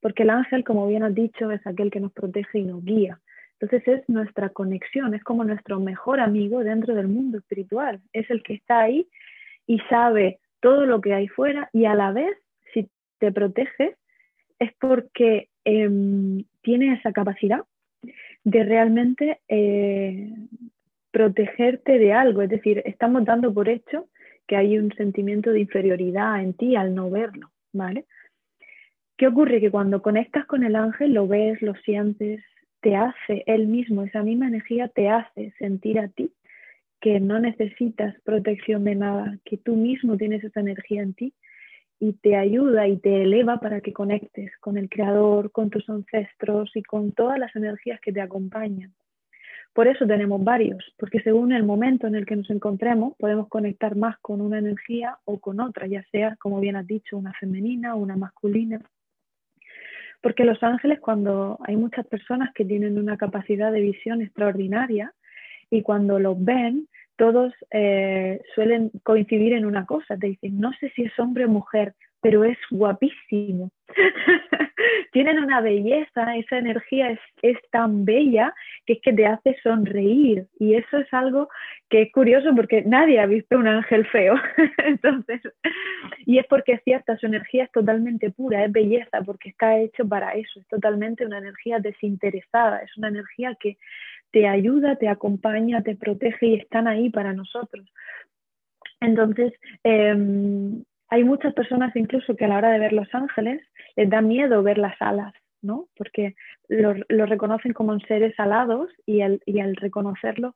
[0.00, 3.18] porque el ángel, como bien has dicho, es aquel que nos protege y nos guía.
[3.58, 8.42] Entonces es nuestra conexión, es como nuestro mejor amigo dentro del mundo espiritual, es el
[8.42, 9.08] que está ahí
[9.66, 12.36] y sabe todo lo que hay fuera y a la vez,
[12.74, 12.88] si
[13.18, 13.96] te protege,
[14.58, 17.60] es porque em, tiene esa capacidad
[18.44, 20.32] de realmente eh,
[21.10, 24.08] protegerte de algo, es decir, estamos dando por hecho
[24.46, 28.04] que hay un sentimiento de inferioridad en ti al no verlo, ¿vale?
[29.16, 29.60] ¿Qué ocurre?
[29.60, 32.44] Que cuando conectas con el ángel, lo ves, lo sientes,
[32.80, 36.30] te hace él mismo, esa misma energía te hace sentir a ti
[37.00, 41.34] que no necesitas protección de nada, que tú mismo tienes esa energía en ti
[41.98, 46.70] y te ayuda y te eleva para que conectes con el Creador, con tus ancestros
[46.74, 48.92] y con todas las energías que te acompañan.
[49.72, 53.94] Por eso tenemos varios, porque según el momento en el que nos encontremos, podemos conectar
[53.94, 57.94] más con una energía o con otra, ya sea, como bien has dicho, una femenina
[57.94, 58.80] o una masculina.
[60.26, 65.14] Porque los ángeles, cuando hay muchas personas que tienen una capacidad de visión extraordinaria
[65.70, 70.90] y cuando los ven, todos eh, suelen coincidir en una cosa, te dicen, no sé
[70.96, 71.94] si es hombre o mujer,
[72.26, 73.70] pero es guapísimo.
[75.12, 78.52] Tienen una belleza, esa energía es, es, tan bella
[78.84, 80.48] que es que te hace sonreír.
[80.58, 81.48] Y eso es algo
[81.88, 84.34] que es curioso porque nadie ha visto un ángel feo.
[84.84, 85.40] Entonces,
[86.26, 90.04] y es porque es cierta, su energía es totalmente pura, es belleza, porque está hecho
[90.08, 93.78] para eso, es totalmente una energía desinteresada, es una energía que
[94.32, 97.86] te ayuda, te acompaña, te protege y están ahí para nosotros.
[99.00, 99.52] Entonces,
[99.84, 103.62] eh, hay muchas personas incluso que a la hora de ver los ángeles
[103.96, 105.88] les da miedo ver las alas, ¿no?
[105.96, 106.34] Porque
[106.68, 106.94] lo,
[107.26, 110.54] reconocen como seres alados y al, y reconocerlo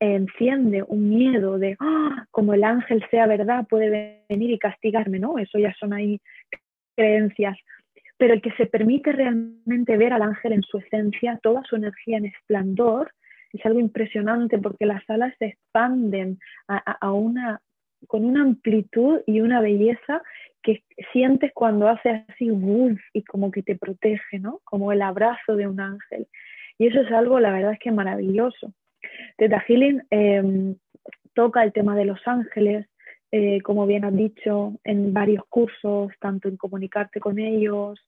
[0.00, 2.26] enciende un miedo de, ¡ah!
[2.30, 5.38] como el ángel sea verdad, puede venir y castigarme, ¿no?
[5.38, 6.20] Eso ya son ahí
[6.96, 7.56] creencias.
[8.16, 12.18] Pero el que se permite realmente ver al ángel en su esencia, toda su energía
[12.18, 13.12] en esplendor,
[13.52, 17.60] es algo impresionante porque las alas se expanden a, una,
[18.06, 20.22] con una amplitud y una belleza
[20.62, 20.82] que
[21.12, 24.60] sientes cuando hace así un y como que te protege, ¿no?
[24.64, 26.26] Como el abrazo de un ángel.
[26.78, 28.72] Y eso es algo, la verdad es que maravilloso.
[29.36, 30.76] Teta Healing em,
[31.34, 32.86] toca el tema de los ángeles,
[33.32, 38.00] eh, como bien has dicho, en varios cursos, tanto en comunicarte con ellos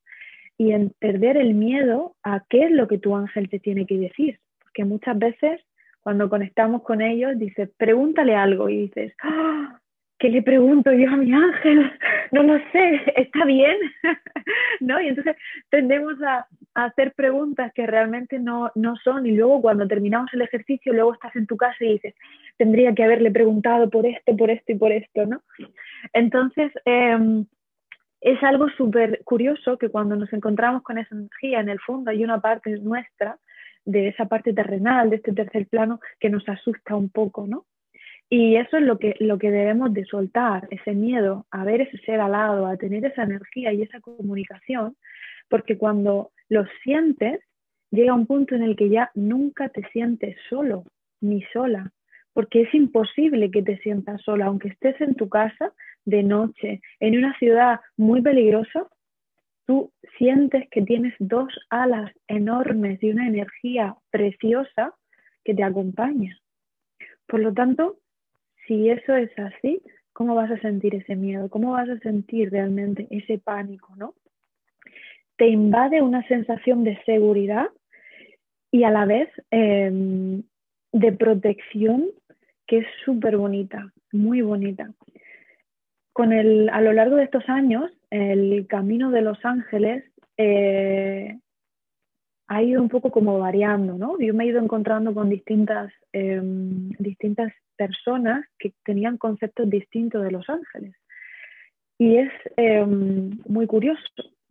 [0.57, 3.97] y en perder el miedo a qué es lo que tu ángel te tiene que
[3.97, 4.39] decir.
[4.61, 5.61] Porque muchas veces
[6.01, 9.80] cuando conectamos con ellos, dices, pregúntale algo y dices, ¡Ah!
[10.21, 11.91] ¿Qué le pregunto yo a mi ángel?
[12.31, 13.75] No lo sé, ¿está bien?
[14.79, 15.01] ¿No?
[15.01, 15.35] Y entonces
[15.69, 20.93] tendemos a, hacer preguntas que realmente no, no, son y luego cuando terminamos el ejercicio,
[20.93, 22.15] luego estás en tu casa y dices,
[22.55, 25.41] tendría que haberle preguntado por esto, por esto y por esto, ¿no?
[26.13, 27.45] Entonces, em,
[28.21, 32.23] es algo súper curioso que cuando nos encontramos con esa energía, en el fondo hay
[32.23, 33.37] una parte nuestra,
[33.83, 37.65] de esa parte terrenal, de este tercer plano, que nos asusta un poco, ¿no?
[38.33, 41.97] Y eso es lo que, lo que debemos de soltar, ese miedo a ver ese
[41.97, 44.95] ser al lado, a tener esa energía y esa comunicación,
[45.49, 47.41] porque cuando lo sientes,
[47.91, 50.85] llega un punto en el que ya nunca te sientes solo
[51.19, 51.91] ni sola,
[52.31, 55.73] porque es imposible que te sientas sola, aunque estés en tu casa
[56.05, 58.87] de noche, en una ciudad muy peligrosa,
[59.67, 64.95] tú sientes que tienes dos alas enormes y una energía preciosa
[65.43, 66.37] que te acompaña.
[67.27, 67.97] Por lo tanto,
[68.71, 69.81] si eso es así,
[70.13, 71.49] ¿cómo vas a sentir ese miedo?
[71.49, 74.13] ¿Cómo vas a sentir realmente ese pánico, no?
[75.35, 77.67] Te invade una sensación de seguridad
[78.71, 80.43] y a la vez em,
[80.93, 82.11] de protección
[82.65, 84.89] que es súper bonita, muy bonita.
[86.13, 90.05] Con el, a lo largo de estos años, el camino de los ángeles
[90.37, 91.37] eh,
[92.51, 94.19] ha ido un poco como variando, ¿no?
[94.19, 100.31] Yo me he ido encontrando con distintas, em, distintas personas que tenían conceptos distintos de
[100.31, 100.93] los ángeles.
[101.97, 104.01] Y es em, muy curioso.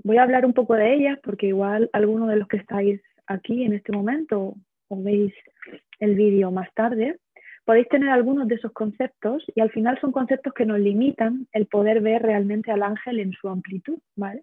[0.03, 3.65] Voy a hablar un poco de ellas porque igual algunos de los que estáis aquí
[3.65, 4.55] en este momento
[4.89, 5.35] o veis
[5.99, 7.19] el vídeo más tarde,
[7.67, 11.67] podéis tener algunos de esos conceptos y al final son conceptos que nos limitan el
[11.67, 14.43] poder ver realmente al ángel en su amplitud, ¿vale?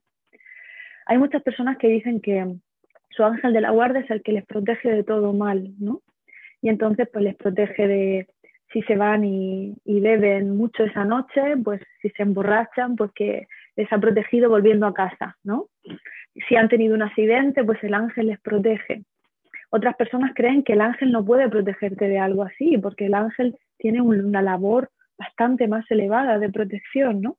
[1.08, 2.58] Hay muchas personas que dicen que
[3.18, 6.02] su ángel de la guarda es el que les protege de todo mal, ¿no?
[6.62, 8.28] Y entonces pues les protege de
[8.72, 13.92] si se van y, beben mucho esa noche, pues si se emborrachan, pues que les
[13.92, 15.68] ha protegido volviendo a casa, ¿no?
[16.48, 19.04] Si han tenido un accidente, pues el ángel les protege.
[19.70, 23.58] Otras personas creen que el ángel no puede protegerte de algo así, porque el ángel
[23.78, 27.38] tiene una labor bastante más elevada de protección, ¿no?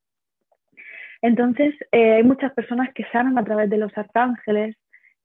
[1.20, 4.76] Entonces, eh, hay muchas personas que sanan a través de los arcángeles,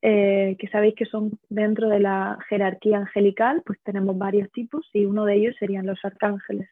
[0.06, 5.06] eh, que sabéis que son dentro de la jerarquía angelical, pues tenemos varios tipos y
[5.06, 6.70] uno de ellos serían los arcángeles,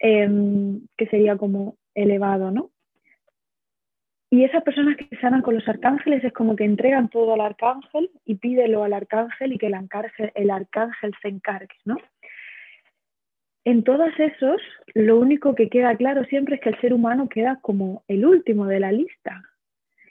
[0.00, 2.70] em, que sería como elevado, ¿no?
[4.30, 8.10] Y esas personas que sanan con los arcángeles es como que entregan todo al arcángel
[8.24, 9.76] y pídelo al arcángel y que el,
[10.34, 11.96] el arcángel se encargue, ¿no?
[13.64, 14.60] En todos esos,
[14.94, 18.66] lo único que queda claro siempre es que el ser humano queda como el último
[18.66, 19.47] de la lista,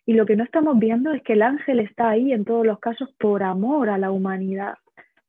[0.08, 2.80] y lo que no estamos viendo es que el ángel está ahí en todos los
[2.80, 4.76] casos por amor a la humanidad,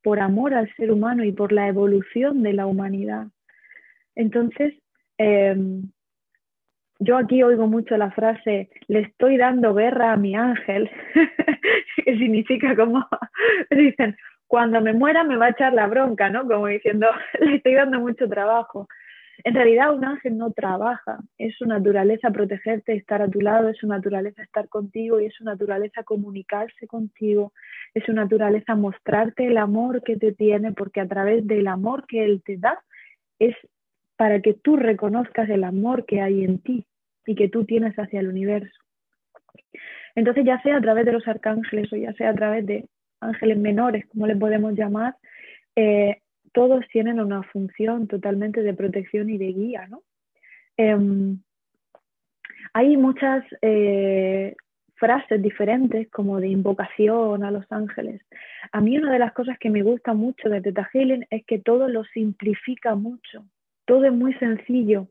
[0.05, 3.27] por amor al ser humano y por la evolución de la humanidad.
[4.15, 4.75] Entonces,
[5.19, 5.91] em,
[7.01, 10.89] yo aquí oigo mucho la frase, le estoy dando guerra a mi ángel,
[12.05, 13.05] que significa como,
[13.73, 14.17] dicen,
[14.47, 16.47] cuando me muera me va a echar la bronca, ¿no?
[16.47, 17.09] Como diciendo,
[17.41, 18.87] le estoy dando mucho trabajo.
[19.45, 23.77] En realidad un ángel no trabaja, es su naturaleza protegerte, estar a tu lado, es
[23.77, 27.53] su naturaleza estar contigo y es su naturaleza comunicarse contigo,
[27.95, 32.25] es su naturaleza mostrarte el amor que te tiene, porque a través del amor que
[32.25, 32.83] él te da
[33.39, 33.55] es
[34.17, 36.85] para que tú reconozcas el amor que hay en ti
[37.25, 38.81] y que tú tienes hacia el universo.
[40.17, 42.89] Entonces, ya sea a través de los arcángeles o ya sea a través de
[43.21, 45.15] ángeles menores, como le podemos llamar,
[45.77, 46.17] eh,
[46.53, 50.03] todos tienen una función totalmente de protección y de guía, ¿no?
[50.77, 51.41] Em,
[52.73, 54.55] hay muchas eh,
[54.95, 58.21] frases diferentes como de invocación a los ángeles.
[58.73, 61.59] A mí una de las cosas que me gusta mucho de Teta Healing es que
[61.59, 63.45] todo lo simplifica mucho.
[63.87, 65.09] Todo es muy sencillo.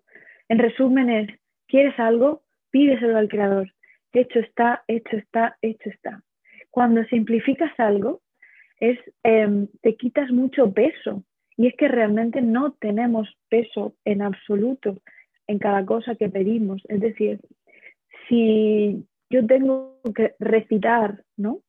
[0.49, 1.29] En resumen es,
[1.67, 2.43] ¿quieres algo?
[2.69, 3.73] Pídeselo al Creador.
[4.13, 6.21] Hecho está, hecho está, hecho está.
[6.69, 8.21] Cuando simplificas algo,
[8.80, 11.23] es, em, te quitas mucho peso
[11.59, 14.97] Y es que realmente no tenemos peso en absoluto
[15.47, 16.84] en cada cosa que pedimos.
[16.88, 17.39] Es decir,
[18.30, 21.61] si yo tengo que recitar ¿no?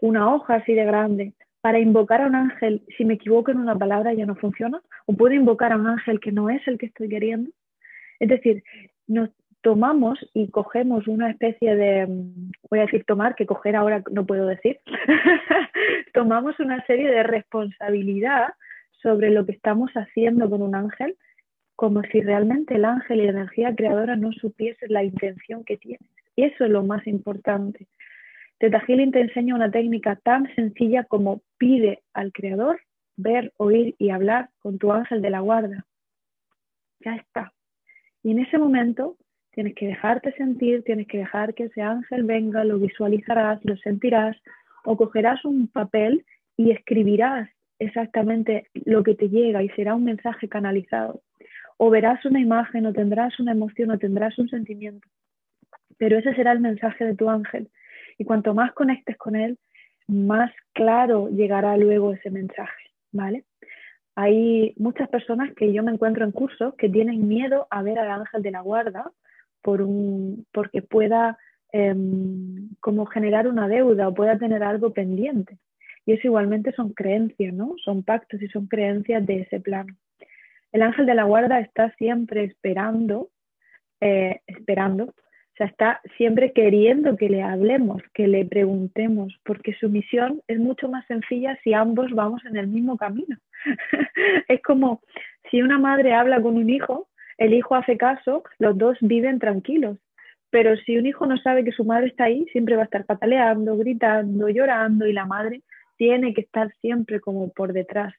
[0.00, 3.76] una hoja así de grande para invocar a un ángel, si me equivoco en una
[3.76, 6.86] palabra ya no funciona, o puedo invocar a un ángel que no es el que
[6.86, 7.50] estoy queriendo.
[8.20, 8.62] Es decir,
[9.06, 9.30] nos
[9.64, 12.06] tomamos y cogemos una especie de,
[12.70, 14.78] voy a decir tomar, que coger ahora no puedo decir,
[16.12, 18.52] tomamos una serie de responsabilidad
[19.02, 21.16] sobre lo que estamos haciendo con un ángel,
[21.76, 26.06] como si realmente el ángel y la energía creadora no supiesen la intención que tiene.
[26.36, 27.86] Y eso es lo más importante.
[28.58, 32.80] Teta Healing te enseña una técnica tan sencilla como pide al creador
[33.16, 35.86] ver, oír y hablar con tu ángel de la guarda.
[37.00, 37.52] Ya está.
[38.22, 39.16] Y en ese momento
[39.54, 44.36] tienes que dejarte sentir, tienes que dejar que ese ángel venga, lo visualizarás, lo sentirás
[44.84, 46.24] o cogerás un papel
[46.56, 47.48] y escribirás
[47.78, 51.22] exactamente lo que te llega y será un mensaje canalizado.
[51.76, 55.08] O verás una imagen o tendrás una emoción o tendrás un sentimiento.
[55.98, 57.68] Pero ese será el mensaje de tu ángel.
[58.18, 59.58] Y cuanto más conectes con él,
[60.06, 63.44] más claro llegará luego ese mensaje, ¿vale?
[64.16, 68.10] Hay muchas personas que yo me encuentro en cursos que tienen miedo a ver al
[68.10, 69.10] ángel de la guarda
[69.64, 71.38] por un, porque pueda
[71.72, 75.58] em, como generar una deuda o pueda tener algo pendiente.
[76.04, 77.74] Y eso igualmente son creencias, ¿no?
[77.82, 79.96] Son pactos y son creencias de ese plano.
[80.70, 83.30] El ángel de la guarda está siempre esperando,
[84.02, 89.88] eh, esperando, o sea, está siempre queriendo que le hablemos, que le preguntemos, porque su
[89.88, 93.38] misión es mucho más sencilla si ambos vamos en el mismo camino.
[94.48, 95.00] es como
[95.50, 97.08] si una madre habla con un hijo,
[97.38, 99.98] el hijo hace caso, los dos viven tranquilos.
[100.50, 103.04] Pero si un hijo no sabe que su madre está ahí, siempre va a estar
[103.04, 105.62] pataleando, gritando, llorando y la madre
[105.96, 108.14] tiene que estar siempre como por detrás.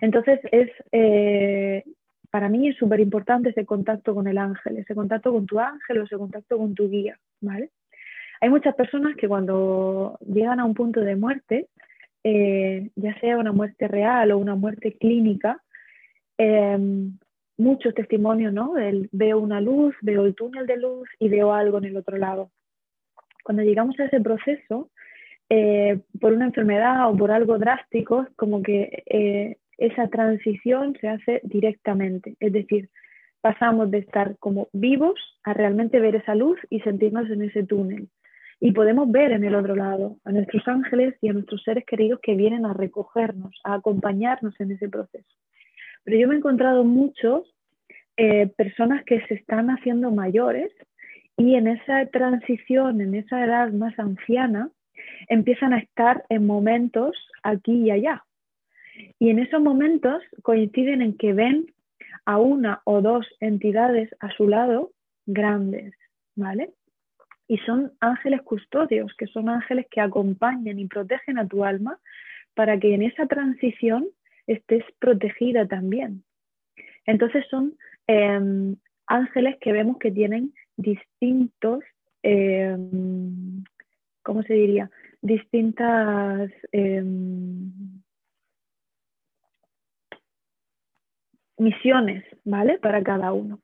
[0.00, 1.84] Entonces es, eh,
[2.30, 5.98] para mí es súper importante ese contacto con el ángel, ese contacto con tu ángel
[5.98, 7.70] o ese contacto con tu guía, ¿vale?
[8.40, 11.68] Hay muchas personas que cuando llegan a un punto de muerte,
[12.24, 15.62] eh, ya sea una muerte real o una muerte clínica,
[16.38, 16.76] eh,
[17.56, 18.74] muchos testimonios, ¿no?
[19.12, 22.50] veo una luz, veo el túnel de luz y veo algo en el otro lado.
[23.44, 24.90] Cuando llegamos a ese proceso,
[25.50, 31.40] eh, por una enfermedad o por algo drástico, como que eh, esa transición se hace
[31.44, 32.36] directamente.
[32.40, 32.88] Es decir,
[33.40, 38.08] pasamos de estar como vivos a realmente ver esa luz y sentirnos en ese túnel.
[38.60, 42.20] Y podemos ver en el otro lado a nuestros ángeles y a nuestros seres queridos
[42.22, 45.28] que vienen a recogernos, a acompañarnos en ese proceso.
[46.04, 47.52] Pero yo me he encontrado muchos
[48.16, 50.70] eh, personas que se están haciendo mayores
[51.36, 54.70] y en esa transición, en esa edad más anciana,
[55.28, 58.24] empiezan a estar en momentos aquí y allá.
[59.18, 61.66] Y en esos momentos coinciden en que ven
[62.24, 64.92] a una o dos entidades a su lado
[65.26, 65.94] grandes,
[66.36, 66.70] ¿vale?
[67.48, 71.98] Y son ángeles custodios, que son ángeles que acompañan y protegen a tu alma
[72.54, 74.06] para que en esa transición
[74.46, 76.24] estés protegida también.
[77.06, 77.74] Entonces son
[78.06, 78.76] em,
[79.06, 81.84] ángeles que vemos que tienen distintos,
[82.22, 83.64] em,
[84.22, 84.90] ¿cómo se diría?
[85.20, 87.72] Distintas em,
[91.58, 92.78] misiones, ¿vale?
[92.78, 93.60] Para cada uno.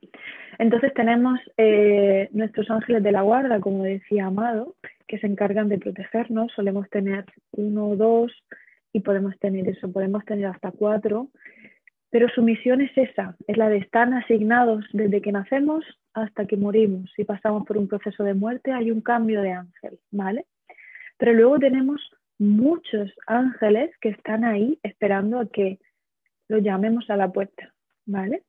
[0.59, 4.77] Entonces tenemos eh, nuestros ángeles de la guarda, como decía Amado,
[5.09, 6.53] que se encargan de protegernos.
[6.55, 8.33] Solemos tener uno o dos
[8.93, 11.29] y podemos tener eso, podemos tener hasta cuatro,
[12.11, 16.57] pero su misión es esa, es la de estar asignados desde que nacemos hasta que
[16.57, 17.11] morimos.
[17.15, 20.47] Si pasamos por un proceso de muerte, hay un cambio de ángel, ¿vale?
[21.19, 22.01] Pero luego tenemos
[22.39, 25.79] muchos ángeles que están ahí esperando a que
[26.49, 27.73] lo llamemos a la puerta,
[28.07, 28.43] ¿vale?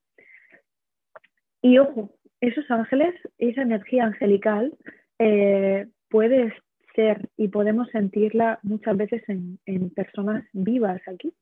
[1.61, 4.73] Y ojo, esos ángeles, esa energía angelical
[5.19, 6.53] eh, puede
[6.95, 9.59] ser y podemos sentirla muchas veces en,
[9.91, 11.33] personas vivas aquí.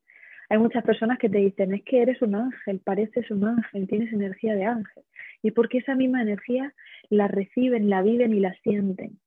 [0.49, 4.11] Hay muchas personas que te dicen, es que eres un ángel, pareces un ángel, tienes
[4.11, 5.03] energía de ángel.
[5.43, 6.73] Y porque esa misma energía
[7.09, 9.19] la reciben, la viven y la sienten.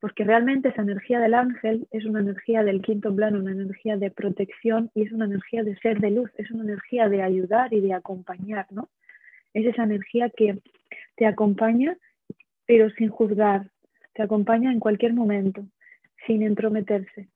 [0.00, 4.10] Porque realmente esa energía del ángel es una energía del quinto plano, una energía de
[4.10, 7.80] protección y es una energía de ser de luz, es una energía de ayudar y
[7.80, 8.88] de acompañar, ¿no?
[9.54, 10.58] Es esa energía que
[11.16, 11.96] te acompaña,
[12.66, 13.70] pero sin juzgar,
[14.14, 15.64] te acompaña en cualquier momento,
[16.26, 17.28] sin entrometerse.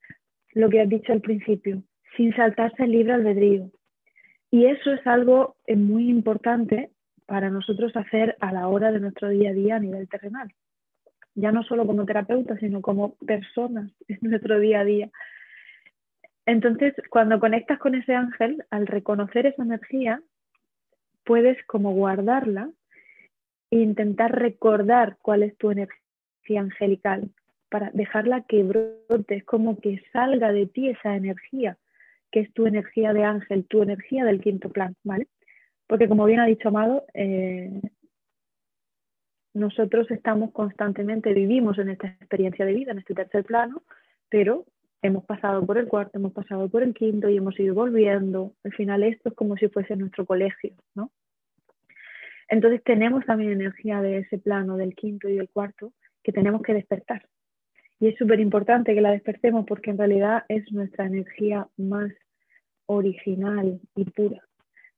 [0.53, 1.83] Lo que has dicho al principio,
[2.17, 3.71] sin saltarse el libre albedrío.
[4.51, 6.91] Y eso es algo eh, muy importante
[7.27, 10.49] para nosotros hacer a la hora de nuestro día a día a nivel terrenal.
[11.35, 15.11] Ya no solo como terapeutas, sino como personas en nuestro día a día.
[16.47, 20.23] Entonces, cuando conectas con ese ángel, al reconocer esa energía,
[21.25, 22.71] puedes como guardarla
[23.71, 26.06] e intentar recordar cuál es tu energía
[26.55, 27.31] angelical
[27.69, 31.77] para dejarla que brote, es como que salga de ti esa energía,
[32.31, 35.27] que es tu energía de ángel, tu energía del quinto plan, ¿vale?
[35.87, 37.81] Porque como bien ha dicho Amado, eh,
[39.55, 43.83] nosotros estamos constantemente, vivimos en esta experiencia de vida, en este tercer plano,
[44.29, 44.65] pero
[45.03, 48.53] hemos pasado por el cuarto, hemos pasado por el quinto y hemos ido volviendo.
[48.65, 51.11] Al final esto es como si fuese nuestro colegio, ¿no?
[52.49, 55.93] Entonces tenemos también energía de ese plano, del quinto y del cuarto,
[56.27, 57.23] que tenemos que despertar.
[58.01, 62.11] Y es súper importante que la despertemos porque en realidad es nuestra energía más
[62.87, 64.43] original y pura.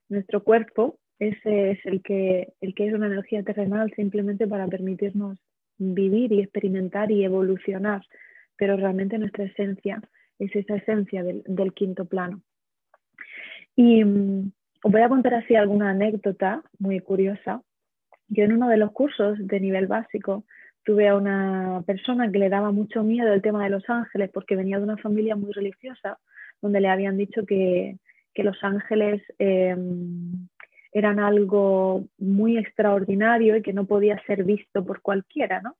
[0.08, 5.38] Nuestro cuerpo ese es el que, el que es una energía terrenal simplemente para permitirnos
[5.76, 8.00] vivir y experimentar y evolucionar,
[8.56, 10.00] pero realmente nuestra esencia
[10.38, 12.40] es esa esencia del, quinto plano.
[13.76, 14.50] Y um,
[14.82, 17.60] os voy a contar así alguna anécdota muy curiosa.
[18.28, 20.44] Yo en uno de los cursos de nivel básico
[20.88, 24.56] tuve a una persona que le daba mucho miedo el tema de los ángeles porque
[24.56, 26.18] venía de una familia muy religiosa
[26.62, 27.98] donde le habían dicho que,
[28.32, 29.76] que los ángeles eh,
[30.92, 35.76] eran algo muy extraordinario y que no podía ser visto por cualquiera, ¿no?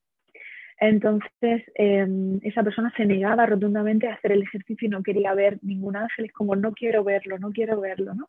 [0.79, 5.59] Entonces, em, esa persona se negaba rotundamente a hacer el ejercicio y no quería ver
[5.63, 8.29] ningún ángel, es como, no quiero verlo, no quiero verlo, ¿no?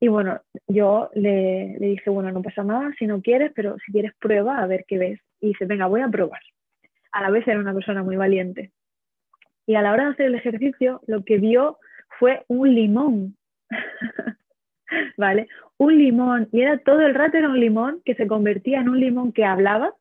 [0.00, 3.92] Y bueno, yo le, le, dije, bueno, no pasa nada si no quieres, pero si
[3.92, 5.20] quieres prueba a ver qué ves.
[5.40, 6.40] Y dice, venga, voy a probar.
[7.12, 8.72] A la vez era una persona muy valiente.
[9.66, 11.78] Y a la hora de hacer el ejercicio, lo que vio
[12.18, 13.36] fue un limón.
[15.16, 15.48] ¿vale?
[15.78, 19.00] Un limón, y era todo el rato era un limón que se convertía en un
[19.00, 19.92] limón que hablaba,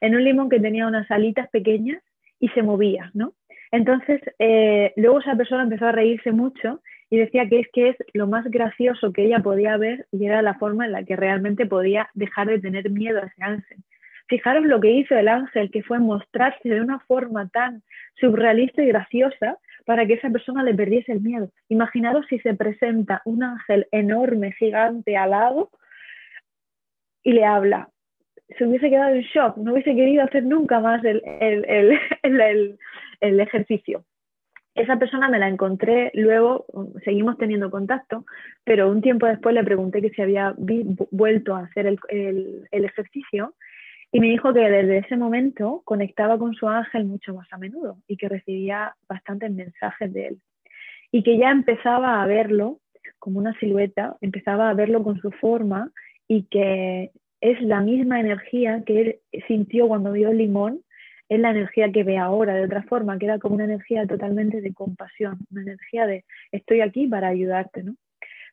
[0.00, 2.02] en un limón que tenía unas alitas pequeñas
[2.38, 3.34] y se movía, ¿no?
[3.72, 7.96] Entonces, eh, luego esa persona empezó a reírse mucho y decía que es que es
[8.14, 11.66] lo más gracioso que ella podía ver y era la forma en la que realmente
[11.66, 13.78] podía dejar de tener miedo a ese ángel.
[14.28, 17.82] Fijaros lo que hizo el ángel, que fue mostrarse de una forma tan
[18.14, 21.50] surrealista y graciosa para que esa persona le perdiese el miedo.
[21.68, 25.70] Imaginaros si se presenta un ángel enorme, gigante, alado
[27.24, 27.88] y le habla.
[28.56, 32.78] Se hubiese quedado en shock, no hubiese querido hacer nunca más el, el
[33.40, 34.04] ejercicio.
[34.80, 36.64] Esa persona me la encontré luego,
[37.04, 38.24] seguimos teniendo contacto,
[38.64, 43.52] pero un tiempo después le pregunté que si había vuelto a hacer el, ejercicio
[44.10, 47.98] y me dijo que desde ese momento conectaba con su ángel mucho más a menudo
[48.08, 50.38] y que recibía bastantes mensajes de él.
[51.12, 52.78] Y que ya empezaba a verlo
[53.18, 55.92] como una silueta, empezaba a verlo con su forma
[56.26, 57.10] y que
[57.42, 59.16] es la misma energía que él
[59.46, 60.80] sintió cuando vio el limón,
[61.30, 64.60] es la energía que ve ahora de otra forma, que era como una energía totalmente
[64.60, 67.94] de compasión, una energía de estoy aquí para ayudarte, ¿no?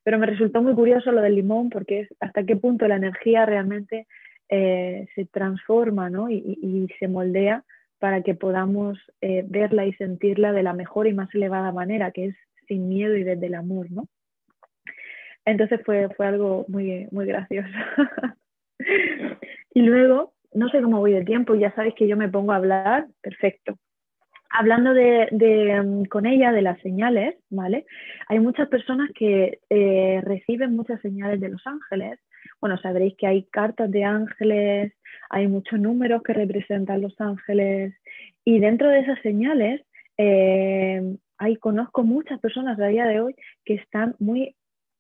[0.03, 3.47] Pero me resultó muy curioso lo del limón porque es hasta qué punto la energía
[3.47, 4.05] realmente
[4.47, 7.63] eh, se transforma y, se moldea
[7.97, 12.25] para que podamos eh, verla y sentirla de la mejor y más elevada manera, que
[12.27, 12.35] es
[12.67, 14.07] sin miedo y desde el amor, ¿no?
[15.45, 17.69] Entonces fue, fue algo muy, muy gracioso.
[19.73, 22.57] y luego, no sé cómo voy de tiempo, ya sabéis que yo me pongo a
[22.57, 23.75] hablar, perfecto.
[24.49, 25.27] Hablando de,
[25.83, 27.85] mm, con ella de las señales, ¿vale?
[28.27, 32.19] Hay muchas personas que eh, reciben muchas señales de los ángeles
[32.59, 34.93] bueno, sabréis que hay cartas de ángeles,
[35.29, 37.93] hay muchos números que representan los ángeles
[38.43, 39.81] y dentro de esas señales
[40.17, 44.55] eh, hay, conozco muchas personas a día de hoy que están muy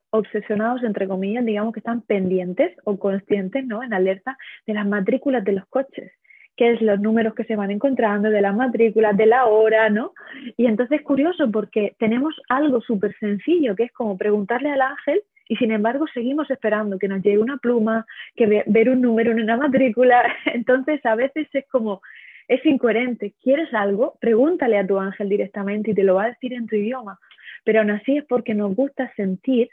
[0.09, 3.83] obsesionados, entre comillas, digamos que están pendientes o conscientes, ¿no?
[3.83, 6.11] En alerta de las matrículas de los coches
[6.57, 10.13] que es los números que se van encontrando, de las matrículas, de la hora, ¿no?
[10.57, 15.21] Y entonces es curioso porque tenemos algo súper sencillo, que es como preguntarle al ángel
[15.47, 18.05] y sin embargo seguimos esperando que nos llegue una pluma,
[18.35, 20.23] que ver un número en una matrícula.
[20.45, 22.01] Entonces a veces es como,
[22.47, 23.35] es incoherente.
[23.41, 24.17] ¿Quieres algo?
[24.19, 27.19] Pregúntale a tu ángel directamente y te lo va a decir en tu idioma.
[27.63, 29.69] Pero aún así es porque nos gusta sentir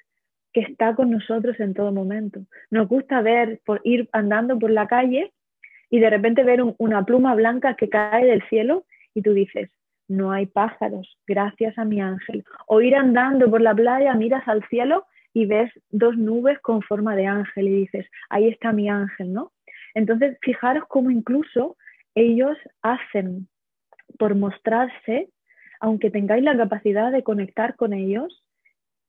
[0.55, 2.41] que está con nosotros en todo momento.
[2.71, 5.33] Nos gusta ver, por ir andando por la calle
[5.91, 9.69] y de repente ver una pluma blanca que cae del cielo y tú dices,
[10.09, 12.45] no hay pájaros, gracias a mi ángel.
[12.67, 17.17] O ir andando por la playa, miras al cielo y ves dos nubes con forma
[17.17, 19.53] de ángel y dices, ahí está mi ángel, ¿no?
[19.95, 21.77] Entonces, fijaros cómo incluso
[22.15, 23.49] ellos hacen
[24.19, 25.31] por mostrarse,
[25.81, 28.44] aunque tengáis la capacidad de conectar con ellos,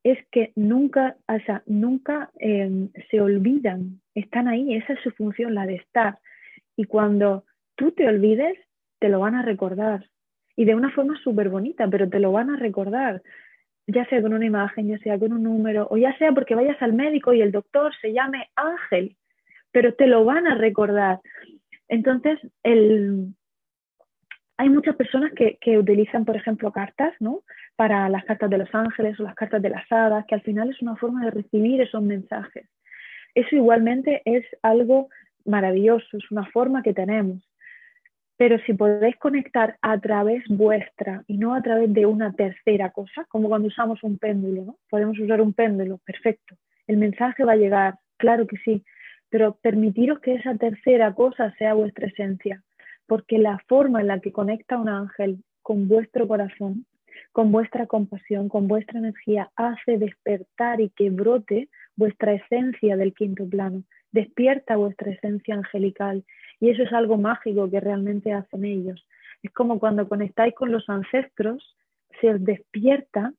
[0.05, 5.55] es que nunca, o sea, nunca em, se olvidan, están ahí, esa es su función,
[5.55, 6.19] la de estar.
[6.75, 7.43] Y cuando
[7.73, 8.55] tú te olvides,
[8.99, 10.05] te lo van a recordar.
[10.57, 13.21] y de una forma súper bonita, pero te lo van a recordar,
[13.87, 16.81] ya sea con una imagen, ya sea con un número, o ya sea porque vayas
[16.81, 19.17] al médico y el doctor se llame Ángel,
[19.71, 21.19] pero te lo van a recordar.
[21.89, 23.33] Entonces, el,
[24.57, 27.41] hay muchas personas que, que, utilizan, por ejemplo, cartas, ¿no?
[27.75, 30.69] Para las cartas de los ángeles o las cartas de las hadas, que al final
[30.69, 32.67] es una forma de recibir esos mensajes.
[33.33, 35.09] Eso igualmente es algo
[35.43, 37.43] maravilloso, es una forma que tenemos.
[38.37, 43.25] Pero si podéis conectar a través vuestra y no a través de una tercera cosa,
[43.29, 44.77] como cuando usamos un péndulo, ¿no?
[44.89, 46.55] Podemos usar un péndulo, perfecto.
[46.87, 48.83] El mensaje va a llegar, claro que sí,
[49.29, 52.61] pero permitiros que esa tercera cosa sea vuestra esencia,
[53.07, 56.85] porque la forma en la que conecta un ángel con vuestro corazón,
[57.31, 63.47] con vuestra compasión, con vuestra energía, hace despertar y que brote vuestra esencia del quinto
[63.47, 66.23] plano, despierta vuestra esencia angelical.
[66.59, 69.05] Y eso es algo mágico que realmente hacen ellos.
[69.43, 71.75] Es como cuando conectáis con los ancestros,
[72.21, 73.33] se os despierta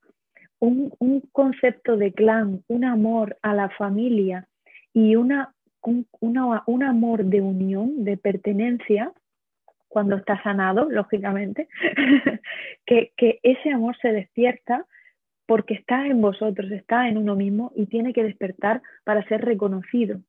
[0.59, 0.91] un,
[1.33, 4.47] concepto de clan, un amor a la familia
[4.93, 9.13] y una, un, un amor de unión, de pertenencia,
[9.89, 11.69] cuando está sanado, lógicamente,
[12.87, 13.13] que,
[13.43, 14.85] ese amor se despierta
[15.47, 20.21] porque está en vosotros, está en uno mismo y tiene que despertar para ser reconocido.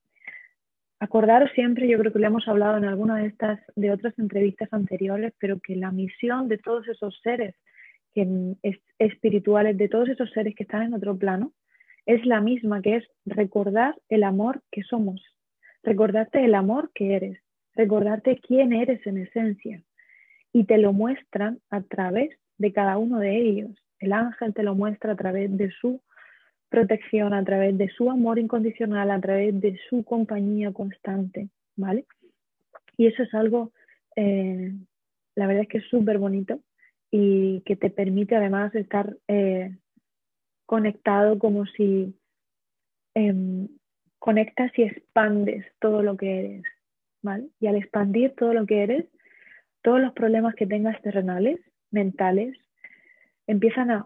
[1.00, 4.70] Acordaros siempre, yo creo que lo hemos hablado en alguna de estas, de otras entrevistas
[4.72, 7.56] anteriores, pero que la misión de todos esos seres
[8.98, 11.54] espirituales, de todos esos seres que están en otro plano,
[12.08, 15.22] es la misma, que es recordar el amor que somos,
[15.84, 17.38] recordarte el amor que eres,
[17.78, 19.82] recordarte quién eres en esencia.
[20.52, 23.72] Y te lo muestran a través de cada uno de ellos.
[24.00, 26.02] El ángel te lo muestra a través de su
[26.70, 32.06] protección, a través de su amor incondicional, a través de su compañía constante, ¿vale?
[32.98, 33.72] Y eso es algo,
[34.16, 34.74] eh,
[35.36, 36.60] la verdad es que es súper bonito
[37.12, 39.78] y que te permite además estar eh,
[40.66, 42.16] conectado como si
[43.14, 43.70] em,
[44.20, 46.64] conectas y expandes todo lo que eres,
[47.60, 49.06] Y al expandir todo lo que eres,
[49.82, 51.60] todos los problemas que tengas terrenales,
[51.92, 52.58] mentales,
[53.48, 54.06] empiezan a,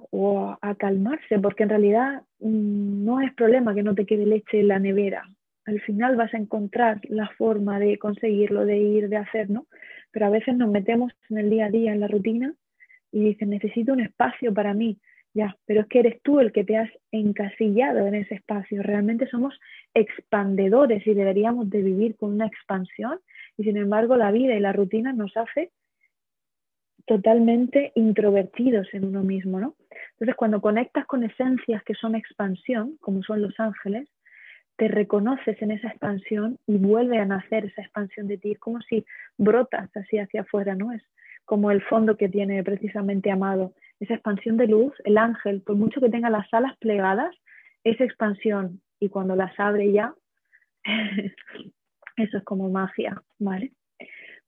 [0.61, 4.67] a calmarse, porque en realidad mm, no es problema que no te quede leche en
[4.67, 5.23] la nevera.
[5.65, 9.67] Al final vas a encontrar la forma de conseguirlo, de ir, de hacer, ¿no?
[10.11, 12.53] Pero a veces nos metemos en el día a día, en la rutina,
[13.11, 14.97] y dices, necesito un espacio para mí.
[15.33, 18.83] Ya, pero es que eres tú el que te has encasillado en ese espacio.
[18.83, 19.57] Realmente somos
[19.93, 23.19] expandedores y deberíamos de vivir con una expansión
[23.57, 25.71] y sin embargo la vida y la rutina nos hace
[27.05, 29.75] totalmente introvertidos en uno mismo, ¿no?
[30.11, 34.07] Entonces, cuando conectas con esencias que son expansión, como son los ángeles,
[34.77, 38.51] te reconoces en esa expansión y vuelve a nacer esa expansión de ti.
[38.51, 39.05] Es como si
[39.37, 40.91] brotas así hacia afuera, ¿no?
[40.91, 41.03] Es
[41.45, 43.73] como el fondo que tiene precisamente Amado.
[44.01, 47.35] Esa expansión de luz, el ángel, por mucho que tenga las alas plegadas,
[47.83, 48.81] es expansión.
[48.99, 50.15] Y cuando las abre ya,
[52.17, 53.73] eso es como magia, ¿vale?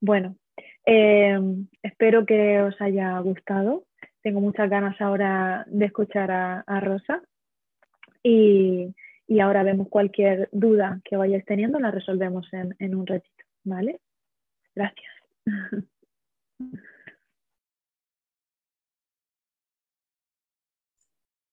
[0.02, 0.36] Bueno,
[0.88, 1.40] eh,
[1.84, 3.86] espero que os haya gustado.
[4.24, 7.22] Tengo muchas ganas ahora de escuchar a, Rosa.
[8.24, 8.92] Y,
[9.40, 13.46] ahora vemos cualquier duda que vayáis teniendo, la resolvemos en, en un ratito.
[13.66, 14.00] ¿Vale?
[14.74, 15.14] Gracias.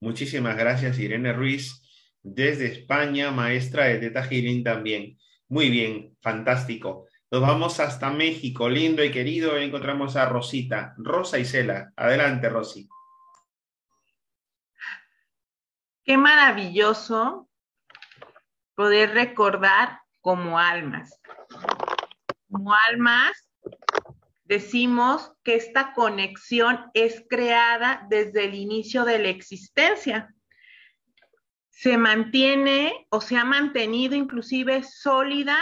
[0.01, 1.83] Muchísimas gracias, Irene Ruiz,
[2.23, 5.19] desde España, maestra de Teta Healing también.
[5.49, 7.07] Muy bien, fantástico.
[7.31, 9.57] Nos vamos hasta México, lindo y querido.
[9.57, 11.93] Encontramos a Rosita, Rosa Isela.
[11.97, 12.89] Adelante, Rosy.
[16.03, 17.49] Qué maravilloso
[18.75, 21.21] poder recordar como almas.
[22.49, 23.50] Como almas,
[24.51, 30.35] decimos que esta conexión es creada desde el inicio de la existencia.
[31.71, 35.57] Se mantiene o se ha mantenido inclusive sólida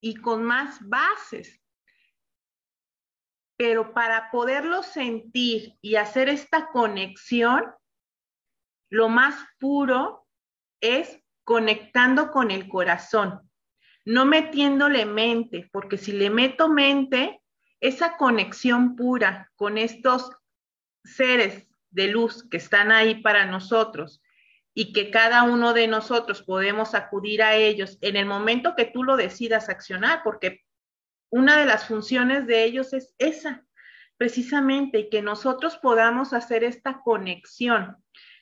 [0.00, 1.62] y con más bases.
[3.56, 7.64] Pero para poderlo sentir y hacer esta conexión,
[8.90, 10.26] lo más puro
[10.80, 13.48] es conectando con el corazón,
[14.04, 17.39] no metiéndole mente, porque si le meto mente,
[17.80, 20.30] esa conexión pura con estos
[21.04, 24.22] seres de luz que están ahí para nosotros
[24.74, 29.02] y que cada uno de nosotros podemos acudir a ellos en el momento que tú
[29.02, 30.62] lo decidas accionar, porque
[31.30, 33.64] una de las funciones de ellos es esa,
[34.16, 37.96] precisamente, que nosotros podamos hacer esta conexión.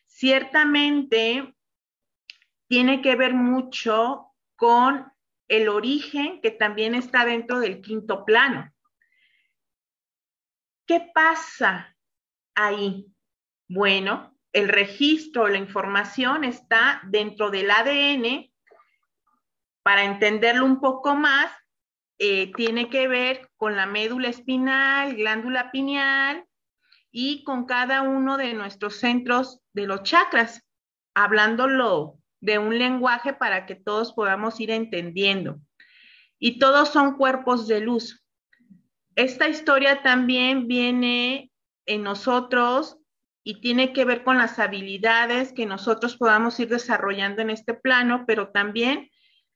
[0.07, 1.55] Ciertamente
[2.67, 5.11] tiene que ver mucho con
[5.49, 8.71] el origen que también está dentro del quinto plano.
[10.89, 11.95] ¿Qué pasa
[12.57, 13.07] ahí?
[13.69, 18.51] Bueno, el registro, la información está dentro del ADN.
[19.85, 21.53] Para entenderlo un poco más,
[22.19, 26.45] eh, tiene que ver con la médula espinal, glándula pineal
[27.13, 30.67] y con cada uno de nuestros centros de los chakras,
[31.15, 35.61] hablándolo de un lenguaje para que todos podamos ir entendiendo.
[36.39, 38.25] Y todos son cuerpos de luz.
[39.19, 41.51] Esta historia también viene
[41.87, 42.99] en nosotros
[43.43, 48.23] y tiene que ver con las habilidades que nosotros podamos ir desarrollando en este plano,
[48.29, 49.11] pero también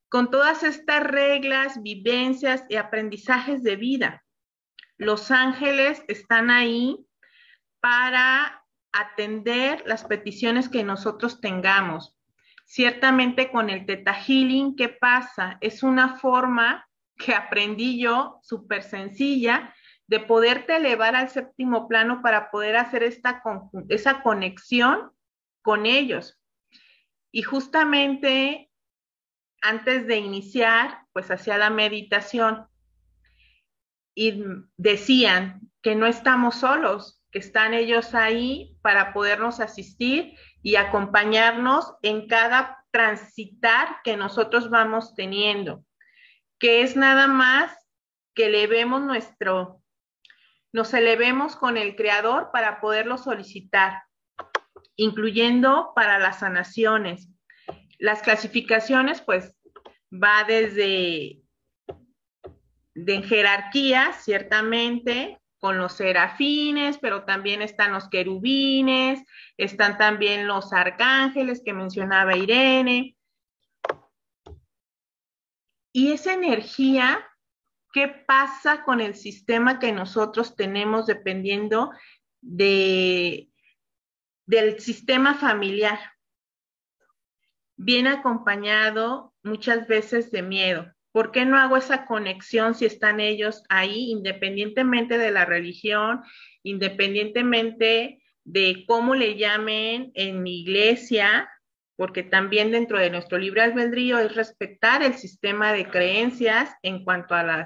[0.08, 4.24] con todas estas reglas, vivencias y aprendizajes de vida.
[4.96, 6.96] Los ángeles están ahí
[7.78, 12.18] para atender las peticiones que nosotros tengamos.
[12.64, 15.58] Ciertamente con el Teta Healing, ¿qué pasa?
[15.60, 16.84] Es una forma
[17.24, 19.74] que aprendí yo, súper sencilla,
[20.06, 23.42] de poderte elevar al séptimo plano para poder hacer esta
[23.88, 25.10] esa conexión
[25.62, 26.38] con ellos.
[27.30, 28.70] Y justamente
[29.62, 32.66] antes de iniciar, pues hacía la meditación
[34.14, 34.44] y
[34.76, 42.28] decían que no estamos solos, que están ellos ahí para podernos asistir y acompañarnos en
[42.28, 45.84] cada transitar que nosotros vamos teniendo,
[46.62, 47.76] que es nada más
[48.36, 49.82] que elevemos nuestro,
[50.72, 54.04] nos elevemos con el Creador para poderlo solicitar,
[54.94, 57.28] incluyendo para las sanaciones,
[57.98, 59.56] las clasificaciones, pues,
[60.12, 61.40] va desde
[62.94, 69.20] de jerarquía, ciertamente, con los serafines, pero también están los querubines,
[69.56, 73.16] están también los arcángeles que mencionaba Irene.
[75.92, 77.24] Y esa energía,
[77.92, 81.92] ¿qué pasa con el sistema que nosotros tenemos dependiendo
[82.40, 83.50] de,
[84.46, 85.98] del sistema familiar?
[87.76, 90.92] viene acompañado muchas veces de miedo.
[91.10, 96.22] ¿Por qué no hago esa conexión si están ellos ahí, independientemente de la religión,
[96.62, 101.50] independientemente de cómo le llamen en mi iglesia?
[102.02, 107.36] Porque también dentro de nuestro libre albedrío es respetar el sistema de creencias en cuanto
[107.36, 107.64] a la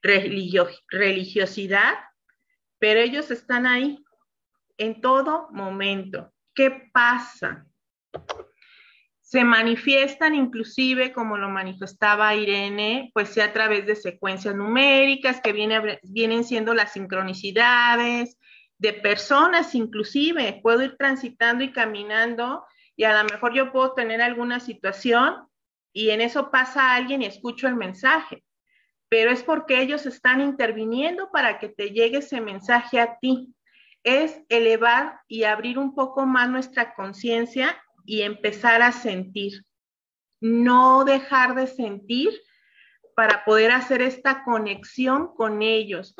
[0.00, 1.92] religiosidad,
[2.78, 4.02] pero ellos están ahí
[4.78, 6.32] en todo momento.
[6.54, 7.66] ¿Qué pasa?
[9.20, 15.52] se manifiestan inclusive, como lo manifestaba Irene, pues sea a través de secuencias numéricas que
[15.52, 18.38] vienen siendo las sincronicidades,
[18.78, 20.60] de personas inclusive.
[20.62, 22.64] Puedo ir transitando y caminando
[22.96, 25.48] y a lo mejor yo puedo tener alguna situación
[25.92, 28.44] y en eso pasa alguien y escucho el mensaje,
[29.08, 33.54] pero es porque ellos están interviniendo para que te llegue ese mensaje a ti.
[34.02, 39.64] Es elevar y abrir un poco más nuestra conciencia y empezar a sentir.
[40.40, 42.30] No dejar de sentir
[43.14, 46.14] para poder hacer esta conexión con ellos.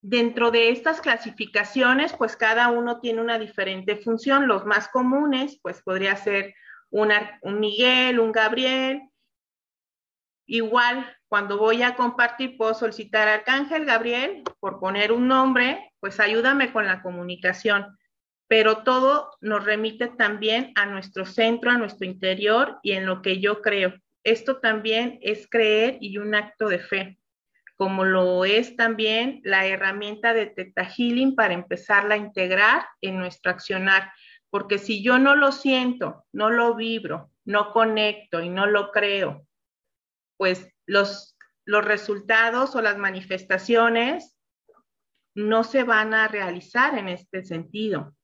[0.00, 4.46] Dentro de estas clasificaciones, pues cada uno tiene una diferente función.
[4.46, 6.54] Los más comunes, pues podría ser
[6.90, 7.12] un
[7.58, 9.02] Miguel, un Gabriel.
[10.46, 16.72] Igual, cuando voy a compartir, puedo solicitar Arcángel Gabriel, por poner un nombre, pues ayúdame
[16.72, 17.98] con la comunicación
[18.48, 23.40] pero todo nos remite también a nuestro centro, a nuestro interior y en lo que
[23.40, 23.94] yo creo.
[24.24, 27.17] Esto también es creer y un acto de fe,
[27.78, 33.52] como lo es también la herramienta de Teta Healing para empezarla a integrar en nuestro
[33.52, 34.12] accionar.
[34.50, 39.46] Porque si yo no lo siento, no lo vibro, no conecto y no lo creo,
[40.36, 44.36] pues los, los resultados o las manifestaciones
[45.36, 48.16] no se van a realizar en este sentido.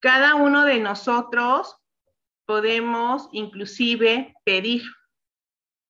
[0.00, 1.76] Cada uno de nosotros
[2.46, 4.82] podemos inclusive pedir.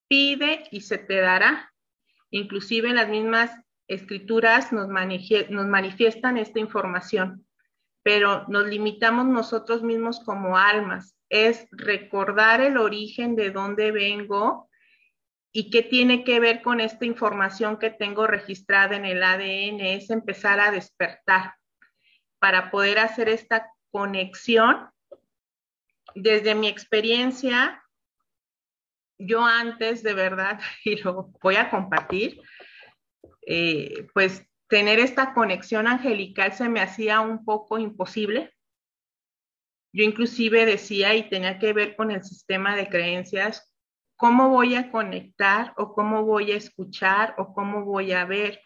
[0.09, 1.73] Pide y se te dará.
[2.31, 3.51] Inclusive las mismas
[3.89, 7.47] escrituras nos, manifiestan esta información,
[8.03, 11.17] pero nos limitamos nosotros mismos como almas.
[11.31, 14.69] Es recordar el origen de dónde vengo
[15.53, 20.11] y qué tiene que ver con esta información que tengo registrada en el ADN, es
[20.11, 21.55] empezar a despertar
[22.39, 24.91] para poder hacer esta conexión.
[26.15, 27.83] Desde mi experiencia,
[29.19, 32.41] yo antes de verdad, y lo voy a compartir,
[33.47, 38.53] eh, pues tener esta conexión angelical se me hacía un poco imposible.
[39.93, 43.69] Yo inclusive decía y tenía que ver con el sistema de creencias
[44.19, 48.61] ¿cómo voy a conectar o cómo voy a escuchar o cómo voy a ver?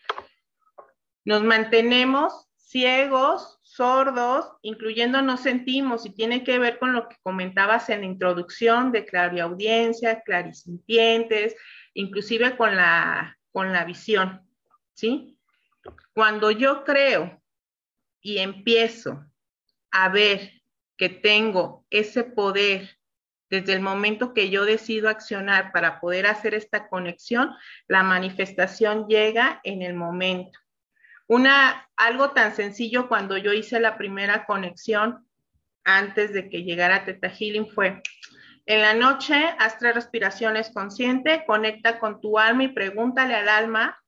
[1.26, 7.90] Nos mantenemos ciegos, sordos, incluyendo no sentimos, y tiene que ver con lo que comentabas
[7.90, 11.54] en la introducción de clariaudiencia, clarisintientes,
[11.92, 14.40] inclusive con la, con la visión,
[14.94, 15.38] ¿sí?
[16.14, 17.42] Cuando yo creo
[18.22, 19.22] y empiezo
[19.90, 20.62] a ver
[20.96, 22.98] que tengo ese poder
[23.50, 27.54] desde el momento que yo decido accionar para poder hacer esta conexión,
[27.86, 30.58] la manifestación llega en el momento.
[31.96, 35.26] Algo tan sencillo cuando yo hice la primera conexión
[35.84, 38.02] antes de que llegara Teta Healing fue,
[38.66, 43.98] en la noche, haz tres respiraciones consciente, conecta con tu alma y pregúntale al alma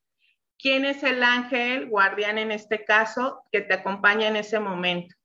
[0.59, 5.17] quién es el ángel guardián en este caso que te acompaña en ese momento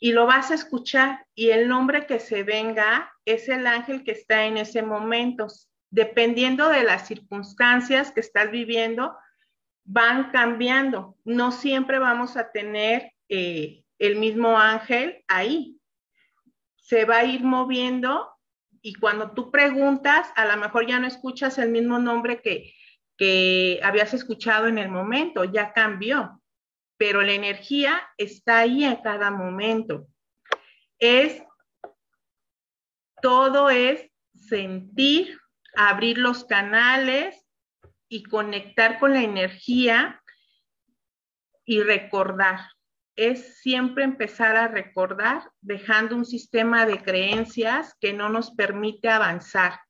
[0.00, 4.12] y lo vas a escuchar y el nombre que se venga es el ángel que
[4.12, 5.48] está en ese momento.
[5.90, 9.16] Dependiendo de las circunstancias que estás viviendo,
[9.88, 11.16] van cambiando.
[11.24, 15.80] No siempre vamos a tener eh, el mismo ángel ahí.
[16.76, 18.30] Se va a ir moviendo
[18.80, 22.74] y cuando tú preguntas, a lo mejor ya no escuchas el mismo nombre que,
[23.16, 26.38] que habías escuchado en el momento, ya cambió
[26.98, 30.08] pero la energía está ahí en cada momento.
[30.98, 31.42] Es,
[33.22, 35.38] todo es sentir,
[35.74, 37.46] abrir los canales
[38.08, 40.22] y conectar con la energía
[41.64, 42.60] y recordar.
[43.16, 49.80] Es siempre empezar a recordar dejando un sistema de creencias que no nos permite avanzar.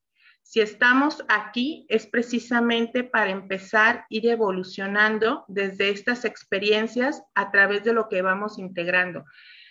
[0.43, 7.85] Si estamos aquí es precisamente para empezar a ir evolucionando desde estas experiencias a través
[7.85, 9.25] de lo que vamos integrando.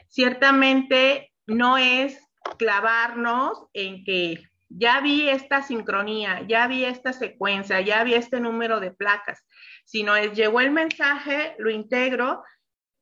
[0.07, 2.19] Ciertamente no es
[2.59, 8.79] clavarnos en que ya vi esta sincronía, ya vi esta secuencia, ya vi este número
[8.79, 9.45] de placas,
[9.85, 12.43] sino es llegó el mensaje, lo integro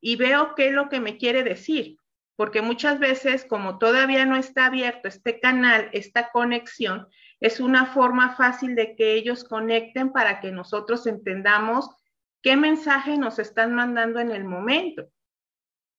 [0.02, 1.98] y veo qué es lo que me quiere decir,
[2.36, 7.08] porque muchas veces como todavía no está abierto este canal, esta conexión,
[7.40, 11.90] es una forma fácil de que ellos conecten para que nosotros entendamos
[12.42, 15.08] qué mensaje nos están mandando en el momento.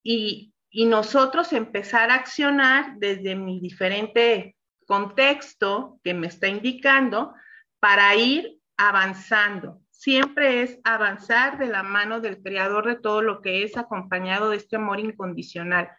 [0.03, 4.56] Y, nosotros empezar a accionar desde mi diferente
[4.87, 7.35] contexto que me está indicando
[7.81, 9.81] para ir avanzando.
[9.91, 14.57] Siempre es avanzar de la mano del creador de todo lo que es acompañado de
[14.57, 15.91] este amor incondicional.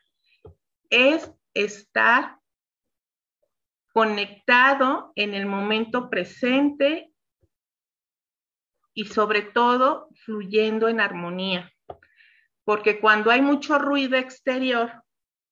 [0.89, 2.37] Es estar
[3.93, 7.11] conectado en el momento presente
[8.93, 11.71] y sobre todo fluyendo en armonía.
[12.63, 15.03] Porque cuando hay mucho ruido exterior,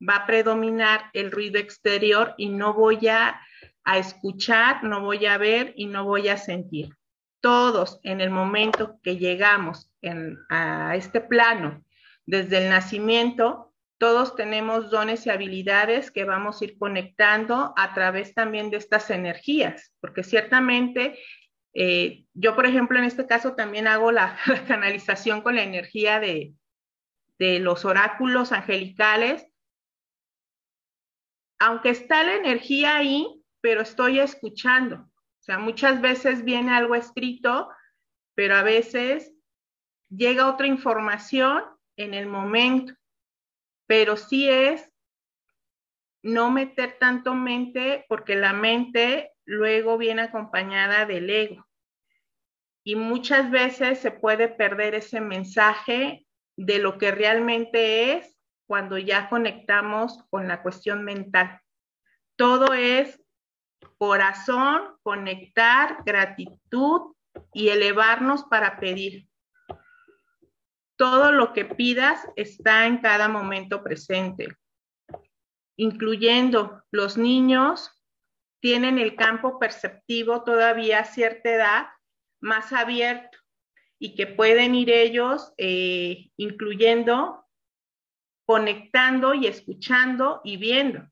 [0.02, 3.39] va a predominar el ruido exterior y no voy a,
[3.96, 6.89] escuchar, no voy a ver y no voy a sentir.
[7.39, 9.91] Todos en el momento que llegamos
[10.50, 11.84] a este plano,
[12.26, 18.34] desde el nacimiento, todos tenemos dones y habilidades que vamos a ir conectando a través
[18.34, 21.20] también de estas energías, porque ciertamente
[21.76, 24.38] eh, yo, por ejemplo, en este caso también hago la,
[24.68, 26.54] canalización con la energía de,
[27.38, 29.46] de los oráculos angelicales.
[31.60, 34.97] Aunque está la energía ahí, pero estoy escuchando.
[34.97, 37.70] O sea, muchas veces viene algo escrito,
[38.34, 39.34] pero a veces
[40.10, 41.64] llega otra información
[41.97, 42.93] en el momento
[43.88, 44.89] pero sí es
[46.24, 51.68] no meter tanto mente porque la mente luego viene acompañada del ego.
[52.84, 56.26] Y muchas veces se puede perder ese mensaje
[56.56, 58.34] de lo que realmente es
[58.68, 61.61] cuando ya conectamos con la cuestión mental.
[62.36, 63.22] Todo es
[63.97, 67.13] corazón, conectar, gratitud
[67.53, 69.28] y elevarnos para pedir
[70.97, 74.55] todo lo que pidas está en cada momento presente,
[75.78, 77.91] incluyendo los niños
[78.61, 81.88] tienen el campo perceptivo todavía a cierta edad
[82.41, 83.38] más abierto
[83.99, 87.45] y que pueden ir ellos eh, incluyendo,
[88.46, 91.08] conectando y escuchando y viendo.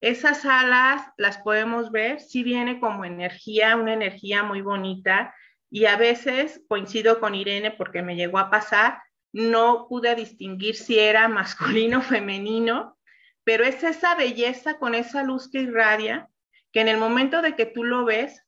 [0.00, 5.34] Esas alas las podemos ver, si viene como energía, una energía muy bonita,
[5.70, 10.98] y a veces coincido con Irene porque me llegó a pasar, no pude distinguir si
[10.98, 12.98] era masculino o femenino,
[13.44, 16.28] pero es esa belleza con esa luz que irradia,
[16.72, 18.42] que en el momento de que tú lo ves,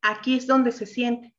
[0.00, 1.34] aquí es donde se siente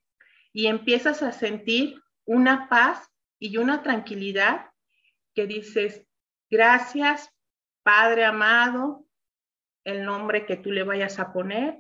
[0.52, 4.66] y empiezas a sentir una paz y una tranquilidad
[5.38, 6.03] que dices,
[6.49, 7.31] gracias,
[7.83, 9.05] Padre amado,
[9.83, 11.79] el nombre que tú le vayas a poner,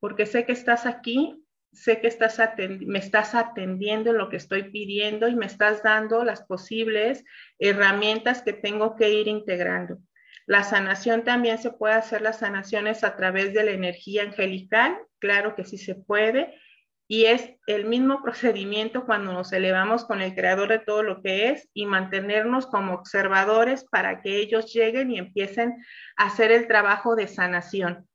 [0.00, 2.42] porque sé que estás aquí, sé que estás
[2.80, 7.24] me estás atendiendo en lo que estoy pidiendo y me estás dando las posibles
[7.60, 10.00] herramientas que tengo que ir integrando.
[10.44, 15.54] La sanación también se puede hacer las sanaciones a través de la energía angelical, claro
[15.54, 16.60] que sí se puede,
[17.10, 21.48] y es el mismo procedimiento cuando nos elevamos con el creador de todo lo que
[21.48, 25.82] es y mantenernos como observadores para que ellos lleguen y empiecen
[26.16, 28.06] a hacer el trabajo de sanación.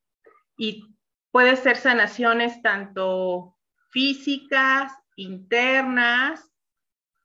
[0.55, 0.95] Y
[1.31, 3.57] puede ser sanaciones tanto
[3.89, 6.47] físicas, internas,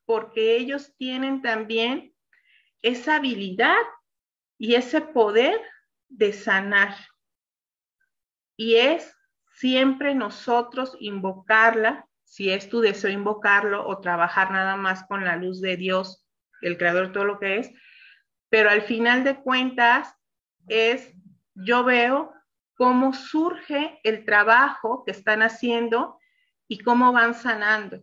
[0.06, 2.14] porque ellos tienen también
[2.80, 3.76] esa habilidad
[4.56, 5.60] y ese poder
[6.08, 6.96] de sanar.
[8.56, 9.14] Y es
[9.59, 15.61] siempre nosotros invocarla, si es tu deseo invocarlo o trabajar nada más con la luz
[15.61, 16.24] de Dios,
[16.61, 17.72] el creador todo lo que es,
[18.50, 20.14] pero al final de cuentas
[20.68, 21.12] es,
[21.54, 22.32] yo veo
[22.76, 26.18] cómo surge el trabajo que están haciendo
[26.68, 28.00] y cómo van sanando,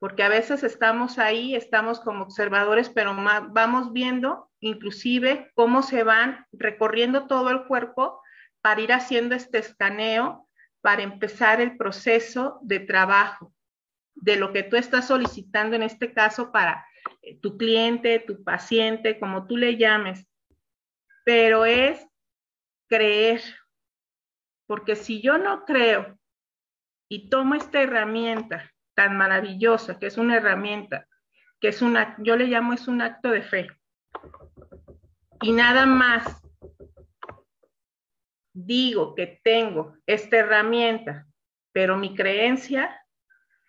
[0.00, 6.46] porque a veces estamos ahí, estamos como observadores, pero vamos viendo inclusive cómo se van
[6.50, 8.20] recorriendo todo el cuerpo
[8.60, 10.45] para ir haciendo este escaneo
[10.86, 13.52] para empezar el proceso de trabajo
[14.14, 16.86] de lo que tú estás solicitando en este caso para
[17.22, 20.28] eh, tu cliente, tu paciente, como tú le llames.
[21.24, 22.06] Pero es
[22.88, 23.42] creer,
[24.68, 26.16] porque si yo no creo
[27.08, 31.08] y tomo esta herramienta tan maravillosa, que es una herramienta,
[31.60, 33.66] que es una, yo le llamo es un acto de fe,
[35.42, 36.45] y nada más
[38.56, 41.26] digo que tengo esta herramienta,
[41.72, 42.98] pero mi creencia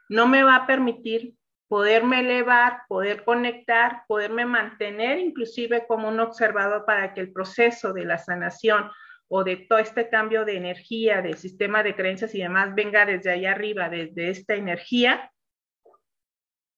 [0.08, 1.36] no me va a permitir
[1.68, 8.06] poderme elevar, poder conectar, poderme mantener inclusive como un observador para que el proceso de
[8.06, 8.90] la sanación
[9.28, 13.32] o de todo este cambio de energía, del sistema de creencias y demás venga desde
[13.32, 15.30] allá arriba, desde esta energía,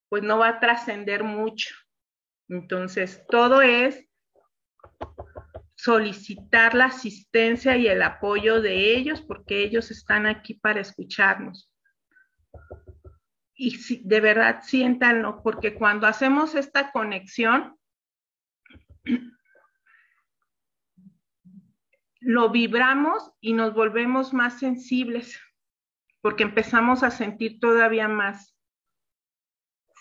[0.10, 1.76] pues no va a trascender mucho.
[2.48, 4.04] Entonces, todo es
[5.80, 11.72] solicitar la asistencia y el apoyo de ellos porque ellos están aquí para escucharnos.
[13.56, 17.78] Y si, de verdad siéntanlo, porque cuando hacemos esta conexión,
[22.20, 25.40] lo vibramos y nos volvemos más sensibles,
[26.20, 28.54] porque empezamos a sentir todavía más.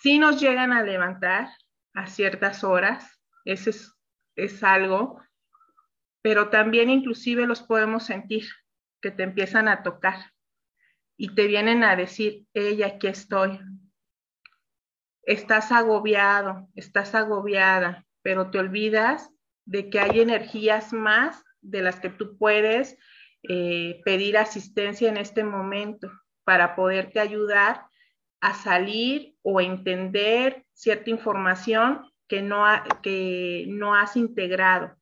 [0.02, 1.50] Si nos llegan a levantar
[1.94, 3.96] a ciertas horas, ese es,
[4.34, 5.22] es algo,
[6.22, 8.46] pero también inclusive los podemos sentir,
[9.00, 10.32] que te empiezan a tocar
[11.16, 13.58] y te vienen a decir, ella, aquí estoy.
[15.22, 19.30] Estás agobiado, estás agobiada, pero te olvidas
[19.64, 22.96] de que hay energías más de las que tú puedes
[23.48, 26.10] eh, pedir asistencia en este momento
[26.44, 27.86] para poderte ayudar
[28.40, 32.64] a salir o entender cierta información que no,
[33.02, 34.97] que no has integrado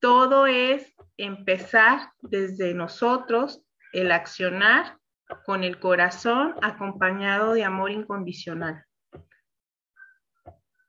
[0.00, 4.98] todo es empezar desde nosotros el accionar
[5.44, 8.84] con el corazón acompañado de amor incondicional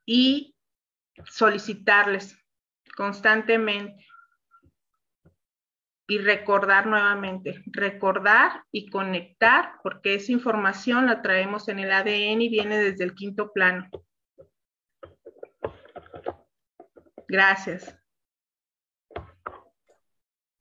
[0.05, 0.55] y
[1.26, 2.38] solicitarles
[2.95, 4.05] constantemente
[6.07, 12.49] y recordar nuevamente, recordar y conectar, porque esa información la traemos en el ADN y
[12.49, 13.88] viene desde el quinto plano.
[17.28, 17.99] Gracias.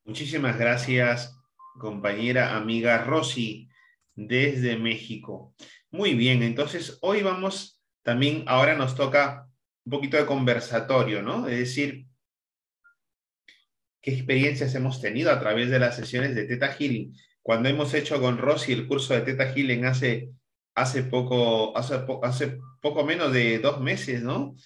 [0.08, 1.38] Muchísimas gracias,
[1.78, 3.68] compañera amiga Rosy,
[4.14, 5.54] desde México.
[5.90, 9.46] Muy bien, entonces hoy vamos también, ahora nos toca
[9.84, 11.46] un poquito de conversatorio, ¿no?
[11.46, 12.06] Es decir,
[14.00, 17.14] qué experiencias hemos tenido a través de las sesiones de Teta Healing.
[17.42, 20.30] Cuando hemos hecho con Rosy el curso de Teta Healing hace,
[20.74, 24.56] hace, poco, hace, poco menos de dos meses, ¿no?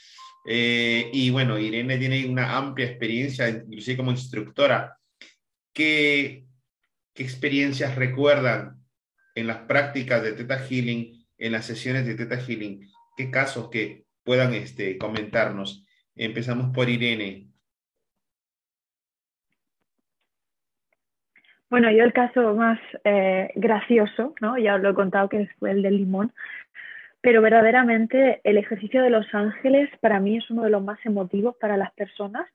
[0.46, 5.00] Eh, y bueno, Irene tiene una amplia experiencia, inclusive como instructora
[5.72, 6.44] ¿Qué,
[7.14, 8.76] experiencias recuerdan
[9.34, 12.88] en las prácticas de Teta Healing, en las sesiones de Teta Healing?
[13.16, 15.84] ¿Qué casos que puedan este, comentarnos?
[16.14, 17.48] Empezamos por Irene.
[21.70, 24.58] Bueno, yo el caso más eh, gracioso, ¿no?
[24.58, 26.34] ya os lo he contado que fue el del limón,
[27.22, 31.56] pero verdaderamente el ejercicio de los ángeles para mí es uno de los más emotivos
[31.58, 32.46] para las personas,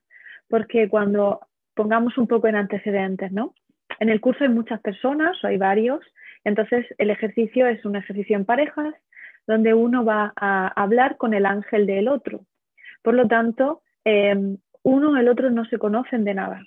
[0.46, 1.40] porque cuando
[1.78, 3.54] pongamos un poco en antecedentes, ¿no?
[4.00, 6.00] En el curso hay muchas personas, hay varios,
[6.42, 8.92] entonces el ejercicio es un ejercicio en parejas
[9.46, 12.40] donde uno va a hablar con el ángel del otro.
[13.02, 16.64] Por lo tanto, em, uno y el otro no se conocen de nada.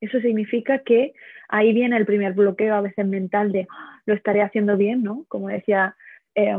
[0.00, 1.14] Eso significa que
[1.48, 5.24] ahí viene el primer bloqueo a veces mental de ah, lo estaré haciendo bien, ¿no?
[5.26, 5.96] Como decía
[6.36, 6.56] eh,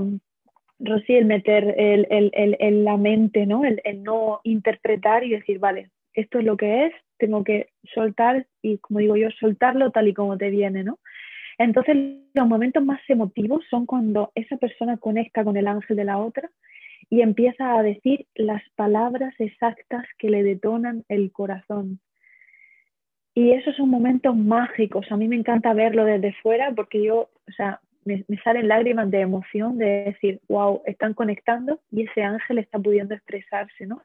[0.80, 3.64] Rosy, el meter el, el, el, la mente, ¿no?
[3.64, 6.94] El, no interpretar y decir, vale, esto es lo que es,
[7.24, 11.00] tengo que soltar y, como digo yo, soltarlo tal y como te viene, ¿no?
[11.58, 11.96] Entonces,
[12.34, 16.50] los momentos más emotivos son cuando esa persona conecta con el ángel de la otra
[17.10, 22.00] y empieza a decir las palabras exactas que le detonan el corazón.
[23.36, 25.06] Y esos son momentos mágicos.
[25.12, 29.22] A mí me encanta verlo desde fuera porque yo, o sea, me, salen lágrimas de
[29.22, 34.02] emoción de decir, wow, están conectando y ese ángel está pudiendo expresarse, ¿no?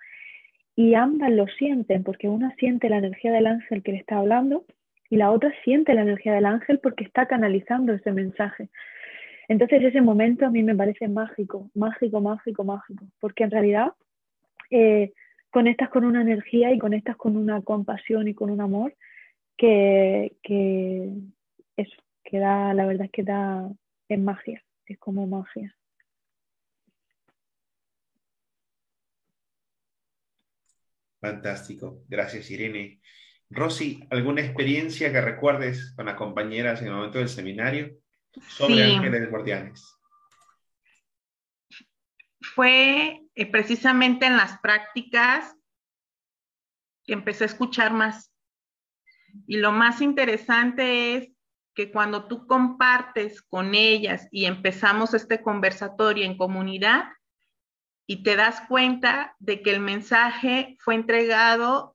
[0.78, 4.64] Y ambas lo sienten porque una siente la energía del ángel que le está hablando
[5.10, 8.68] y la otra siente la energía del ángel porque está canalizando ese mensaje.
[9.48, 13.92] Entonces ese momento a mí me parece mágico, mágico, mágico, mágico, porque en realidad
[14.70, 15.14] eh,
[15.50, 18.94] conectas con una energía y conectas con una compasión y con un amor
[19.56, 21.10] que, que
[21.76, 23.68] eso, que da, la verdad es que da,
[24.08, 25.74] es magia, es como magia.
[31.20, 33.00] Fantástico, gracias Irene.
[33.50, 37.96] Rosy, ¿alguna experiencia que recuerdes con las compañeras en el momento del seminario
[38.46, 39.82] sobre ángeles guardianes?
[42.54, 45.56] Fue eh, precisamente en las prácticas
[47.04, 48.32] que empecé a escuchar más.
[49.46, 51.30] Y lo más interesante es
[51.74, 57.04] que cuando tú compartes con ellas y empezamos este conversatorio en comunidad
[58.11, 61.94] y te das cuenta de que el mensaje fue entregado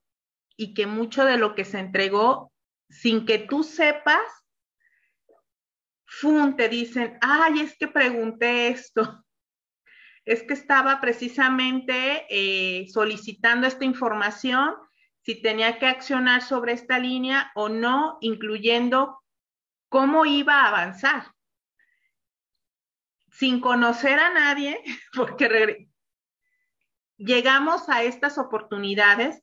[0.55, 2.53] y que mucho de lo que se entregó,
[2.87, 4.21] sin que tú sepas,
[6.55, 9.25] te dicen, ay, es que pregunté esto,
[10.25, 14.75] es que estaba precisamente eh, solicitando esta información,
[15.23, 19.19] si tenía que accionar sobre esta línea o no, incluyendo
[19.89, 21.33] cómo iba a avanzar.
[23.31, 24.79] Sin conocer a nadie,
[25.15, 25.89] porque
[27.23, 29.41] llegamos a estas oportunidades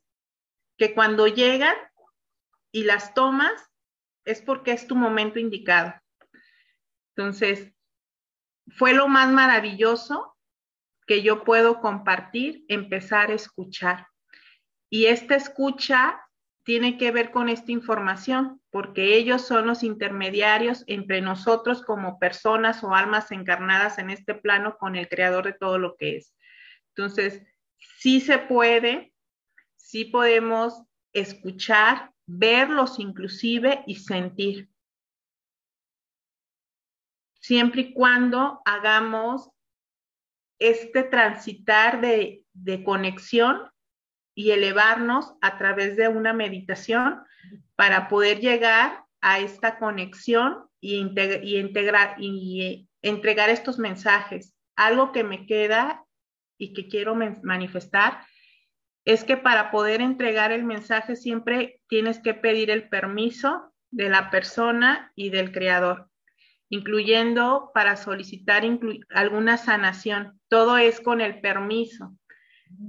[0.76, 1.76] que cuando llegan
[2.72, 3.52] y las tomas
[4.24, 5.94] es porque es tu momento indicado.
[7.16, 7.72] Entonces,
[8.76, 10.36] fue lo más maravilloso
[11.06, 14.06] que yo puedo compartir, empezar a escuchar.
[14.88, 16.20] Y esta escucha
[16.64, 22.84] tiene que ver con esta información, porque ellos son los intermediarios entre nosotros como personas
[22.84, 26.34] o almas encarnadas en este plano con el creador de todo lo que es.
[26.94, 27.42] Entonces,
[27.98, 29.10] sí se puede
[29.90, 34.70] sí podemos escuchar, verlos inclusive y sentir.
[37.40, 39.50] Siempre y cuando hagamos
[40.60, 42.84] este transitar de, de
[44.36, 47.20] y elevarnos a través de una meditación
[47.74, 51.04] para poder llegar a esta conexión y,
[51.42, 54.54] y, integrar, y entregar estos mensajes.
[54.76, 56.06] Algo que me queda
[56.60, 58.20] y que quiero manifestar
[59.04, 64.30] es que para poder entregar el mensaje siempre tienes que pedir el permiso de la
[64.30, 66.08] persona y del creador,
[66.68, 68.62] incluyendo para solicitar
[69.08, 70.38] alguna sanación.
[70.48, 72.14] Todo es con el permiso.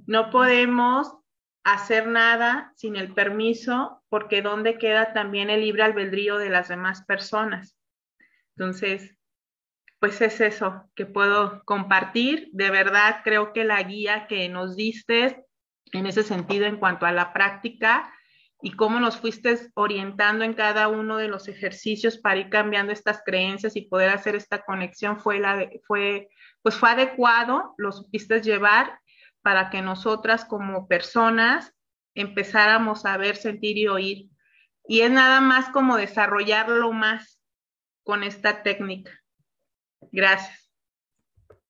[0.06, 1.16] No podemos
[1.64, 7.06] hacer nada sin el permiso porque ¿dónde queda también el libre albedrío de las demás
[7.06, 7.78] personas?
[8.58, 9.16] Entonces,
[10.02, 12.49] pues es eso que puedo compartir.
[12.53, 15.45] De verdad, creo que la guía que nos diste
[15.91, 18.11] en ese sentido en cuanto a la práctica
[18.64, 23.22] y cómo nos fuiste orientando en cada uno de los ejercicios para ir cambiando estas
[23.23, 26.30] creencias y poder hacer esta conexión fue la fue
[26.64, 28.99] pues fue adecuado, lo supiste llevar
[29.44, 31.76] para que nosotras como personas
[32.15, 34.30] empezáramos a ver, sentir y oír.
[34.88, 37.40] Y es nada más como desarrollarlo más
[38.03, 39.20] con esta técnica.
[40.11, 40.72] Gracias.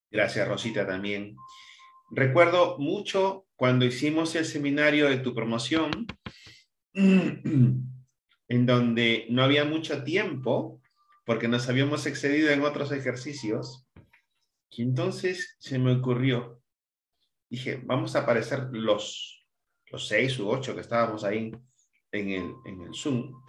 [0.09, 1.35] Gracias, Rosita, también.
[2.09, 6.07] Recuerdo mucho cuando hicimos el seminario de tu promoción,
[6.93, 10.81] en donde no había mucho tiempo,
[11.25, 13.87] porque nos habíamos excedido en otros ejercicios,
[14.69, 16.61] y entonces se me ocurrió,
[17.49, 19.45] dije, vamos a aparecer los,
[19.91, 21.51] los seis u ocho que estábamos ahí
[22.11, 23.41] en el, en el Zoom.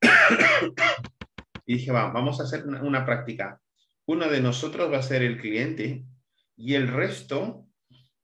[1.66, 3.60] y dije, va, vamos a hacer una práctica.
[4.08, 6.02] Uno de nosotros va a ser el cliente
[6.56, 7.66] y el resto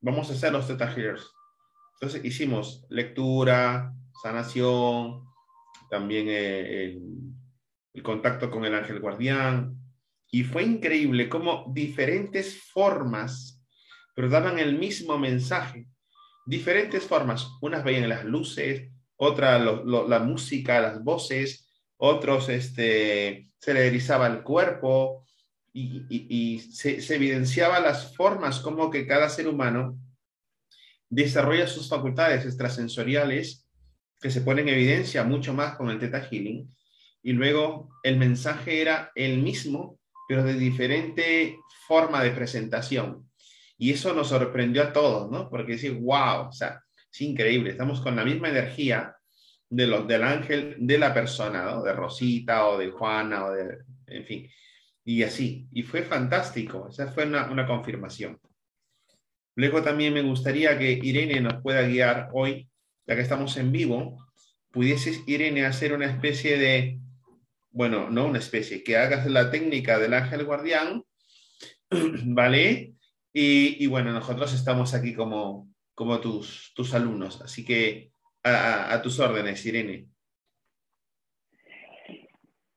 [0.01, 1.31] vamos a hacer los Theta Healers.
[2.01, 3.93] Entonces hicimos lectura,
[4.23, 5.25] sanación,
[5.91, 7.03] también eh, el,
[7.93, 9.77] el, contacto con el ángel guardián.
[10.31, 13.63] Y fue increíble cómo diferentes formas,
[14.15, 15.87] pero daban el mismo mensaje.
[16.47, 17.47] Diferentes formas.
[17.61, 24.43] Unas veían las luces, otras la música, las voces, otros este, se le erizaba el
[24.43, 25.24] cuerpo
[25.77, 29.99] y, se, se evidenciaba las formas como que cada ser humano
[31.09, 33.67] desarrolla sus facultades extrasensoriales
[34.21, 36.73] que se ponen en evidencia mucho más con el Theta Healing.
[37.23, 39.99] Y luego el mensaje era el mismo,
[40.29, 43.29] pero de diferente forma de presentación.
[43.77, 45.51] Y eso nos sorprendió a todos, ¿no?
[45.51, 46.81] Porque decir, wow, o sea,
[47.13, 49.17] es increíble, estamos con la misma energía
[49.69, 51.83] de los, del ángel de la persona.
[51.83, 54.49] De Rosita o de Juana o de, en fin,
[55.05, 55.69] y así.
[55.73, 58.41] Y fue fantástico, esa fue una, una confirmación.
[59.57, 62.69] Luego también me gustaría que Irene nos pueda guiar hoy,
[63.07, 64.27] ya que estamos en vivo,
[64.71, 66.99] pudieses, Irene, hacer una especie de,
[67.71, 71.05] bueno, no una especie, que hagas la técnica del ángel guardián,
[72.25, 72.95] ¿vale?
[73.33, 78.13] Y, bueno, nosotros estamos aquí como, como tus, tus alumnos, así que
[78.45, 80.07] a, tus órdenes, Irene.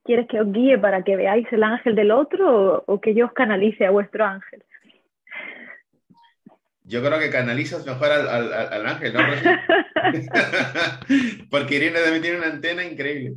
[0.08, 3.34] ¿Quieres que os guíe para que veáis el ángel del otro o, que yo os
[3.34, 4.64] canalice a vuestro ángel?
[6.86, 9.20] Yo creo que canalizas mejor al, ángel, ¿no?
[11.52, 13.34] Porque Irene también tiene una antena increíble.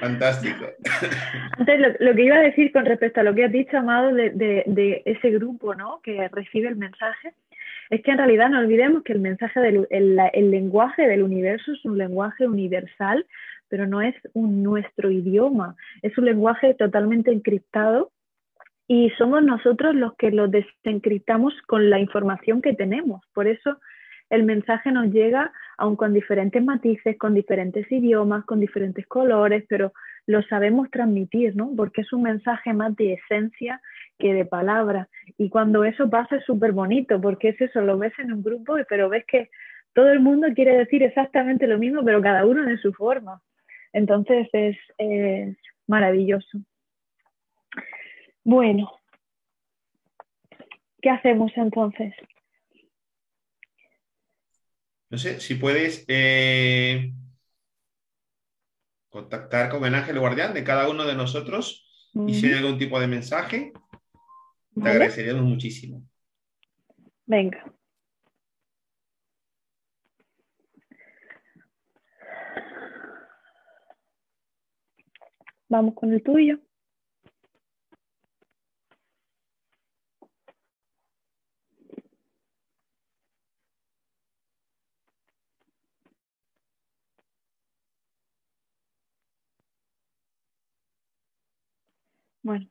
[0.00, 0.64] Fantástico.
[1.58, 4.62] Antes, lo, que iba a decir con respecto a lo que has dicho, Amado, de,
[4.64, 6.00] de, ese grupo ¿no?
[6.04, 7.34] que recibe el mensaje,
[7.90, 11.84] es que en realidad no olvidemos que el mensaje del el, lenguaje del universo es
[11.84, 13.26] un lenguaje universal,
[13.72, 18.10] pero no es un, nuestro idioma, es un lenguaje totalmente encriptado
[18.86, 23.22] y somos nosotros los que lo desencriptamos con la información que tenemos.
[23.32, 23.78] Por eso
[24.28, 29.94] el mensaje nos llega aun con diferentes matices, con diferentes idiomas, con diferentes colores, pero
[30.26, 31.72] lo sabemos transmitir, ¿no?
[31.74, 33.80] Porque es un mensaje más de esencia
[34.18, 35.08] que de palabra.
[35.38, 38.76] Y cuando eso pasa es súper bonito, porque es eso, lo ves en un grupo,
[38.86, 39.48] pero ves que
[39.94, 43.40] todo el mundo quiere decir exactamente lo mismo, pero cada uno de su forma.
[43.92, 44.76] Entonces es,
[45.86, 46.58] maravilloso.
[48.44, 48.90] Bueno,
[51.00, 52.14] ¿qué hacemos entonces?
[55.10, 57.12] No sé, si puedes eh,
[59.10, 62.98] contactar con el ángel guardián de cada uno de nosotros y si hay algún tipo
[62.98, 63.72] de mensaje,
[64.74, 66.02] te agradeceríamos muchísimo.
[67.26, 67.72] Venga.
[75.72, 76.58] Vamos con el tuyo.
[92.42, 92.68] Bueno,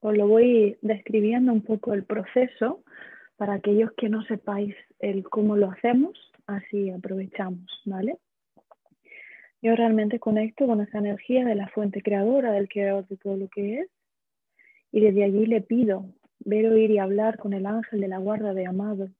[0.00, 2.84] os lo voy describiendo un poco el proceso
[3.36, 6.16] para aquellos que no sepáis el cómo lo hacemos,
[6.46, 8.18] así aprovechamos, ¿vale?
[9.66, 13.48] Yo realmente conecto con esa energía de la fuente creadora, del creador de todo lo
[13.48, 13.88] que es,
[14.92, 16.04] y desde allí le pido
[16.38, 19.10] ver, oír y hablar con el ángel de la guarda de Amado.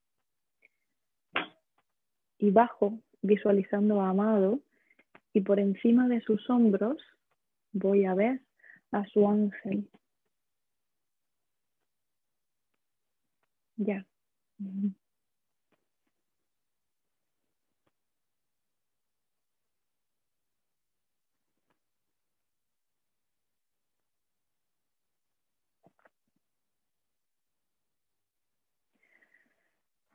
[2.39, 4.61] Y bajo visualizando a Amado
[5.33, 6.97] y por encima de sus hombros
[7.73, 8.41] voy a ver
[8.93, 9.89] a su ángel.
[13.79, 14.07] Ya.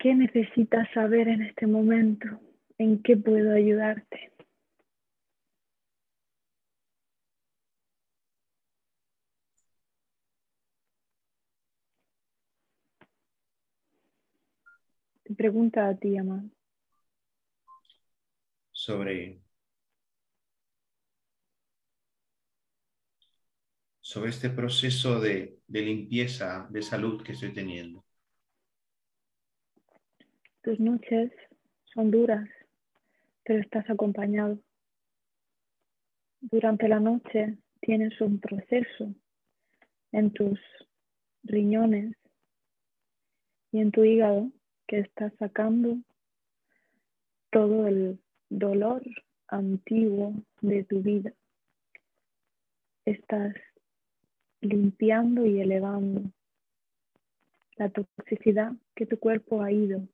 [0.01, 2.27] ¿Qué necesitas saber en este momento?
[2.79, 4.31] ¿En qué puedo ayudarte?
[15.37, 16.49] pregunta a ti, Amado.
[18.71, 19.39] Sobre,
[23.99, 28.03] sobre este proceso de, de limpieza de salud que estoy teniendo.
[30.63, 31.31] Tus noches
[31.91, 32.47] son duras,
[33.43, 34.59] pero estás acompañado.
[36.39, 39.11] Durante la noche tienes un proceso
[40.11, 40.59] en tus
[41.43, 42.15] riñones
[43.71, 44.51] y en tu hígado
[44.87, 45.97] que está sacando
[47.49, 48.19] todo el
[48.49, 49.01] dolor
[49.47, 51.33] antiguo de tu vida.
[53.05, 53.55] Estás
[54.59, 56.21] limpiando y elevando
[57.77, 60.07] la toxicidad que tu cuerpo ha ido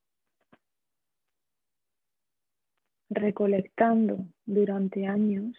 [3.10, 5.56] recolectando durante años,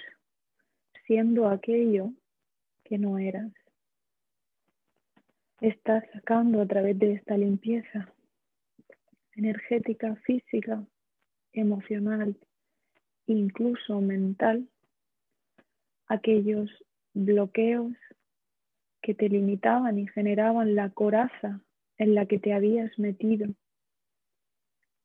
[1.06, 2.12] siendo aquello
[2.84, 3.52] que no eras.
[5.62, 8.14] Estás sacando a través de esta limpieza
[9.36, 10.86] energética, física,
[11.54, 12.36] emocional,
[13.26, 14.68] incluso mental,
[16.08, 16.70] aquellos
[17.14, 17.94] bloqueos
[19.02, 21.62] que te limitaban y generaban la coraza
[21.98, 23.48] en la que te habías metido,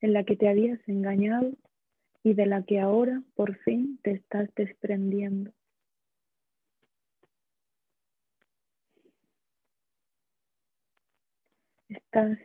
[0.00, 1.52] en la que te habías engañado
[2.24, 5.52] y de la que ahora por fin te estás desprendiendo.
[11.90, 12.38] Estás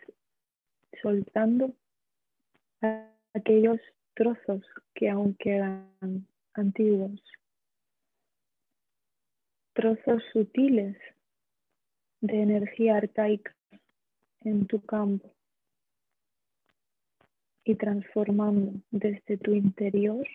[1.01, 1.73] soltando
[3.33, 3.79] aquellos
[4.15, 4.61] trozos
[4.93, 7.21] que aún quedan antiguos,
[9.71, 10.97] trozos sutiles
[12.19, 13.55] de energía arcaica
[14.41, 15.31] en tu campo
[17.69, 20.27] y transformando desde tu interior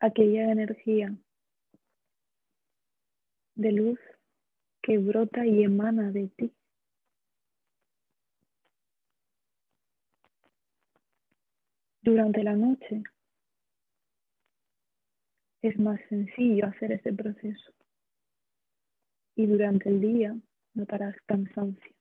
[0.00, 1.14] aquella energía
[3.54, 3.98] de luz
[4.80, 6.54] que brota y emana de ti.
[12.00, 13.02] Durante la noche
[15.60, 17.74] es más sencillo hacer ese proceso
[19.36, 20.34] y durante el día
[20.72, 21.94] notarás cansancio,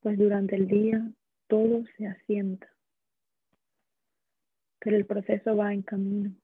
[0.00, 1.10] pues durante el día
[1.48, 2.72] todo se asienta,
[4.78, 6.34] pero el proceso va en camino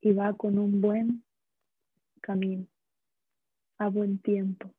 [0.00, 1.24] y va con un buen
[2.20, 2.66] camino,
[3.78, 4.70] a buen tiempo.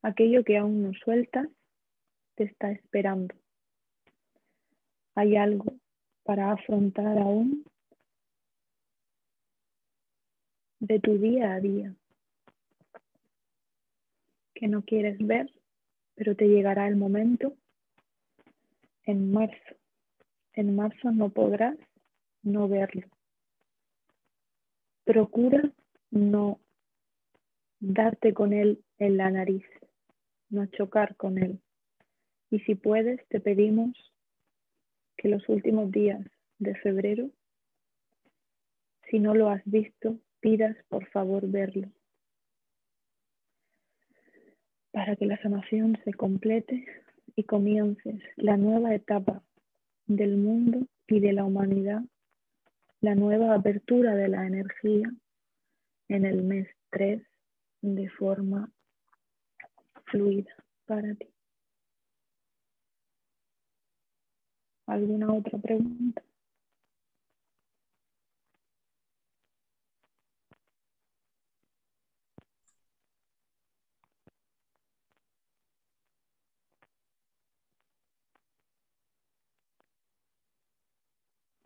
[0.00, 1.48] Aquello que aún no sueltas
[2.36, 3.34] te está esperando.
[5.16, 5.74] Hay algo
[6.28, 7.64] para afrontar aún
[10.78, 11.94] de tu día a día
[14.52, 15.50] que no quieres ver,
[16.16, 17.56] pero te llegará el momento
[19.04, 19.74] en marzo.
[20.52, 21.78] En marzo no podrás
[22.42, 23.08] no verlo.
[25.04, 25.62] Procura
[26.10, 26.60] no
[27.80, 29.64] darte con él en la nariz,
[30.50, 31.58] no chocar con él.
[32.50, 33.96] Y si puedes, te pedimos
[35.18, 36.24] que los últimos días
[36.58, 37.30] de febrero,
[39.10, 41.88] si no lo has visto, pidas por favor verlo.
[44.92, 46.86] Para que la sanación se complete
[47.36, 49.42] y comiences la nueva etapa
[50.06, 52.02] del mundo y de la humanidad,
[53.00, 55.10] la nueva apertura de la energía
[56.08, 57.22] en el mes 3
[57.82, 58.72] de forma
[60.06, 60.54] fluida
[60.86, 61.28] para ti.
[64.88, 66.22] ¿Alguna otra pregunta?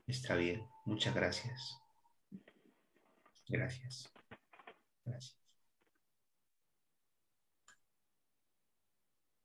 [0.08, 1.78] Está bien, muchas gracias.
[3.48, 4.12] Gracias.
[5.04, 5.36] Gracias.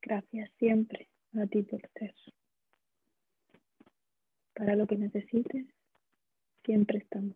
[0.02, 2.16] Gracias siempre a ti por ser
[4.58, 5.68] para lo que necesites,
[6.66, 7.36] siempre estamos.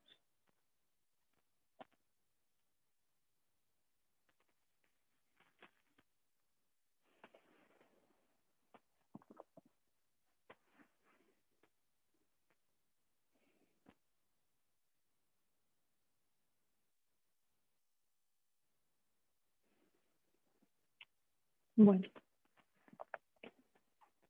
[21.76, 22.08] Bueno,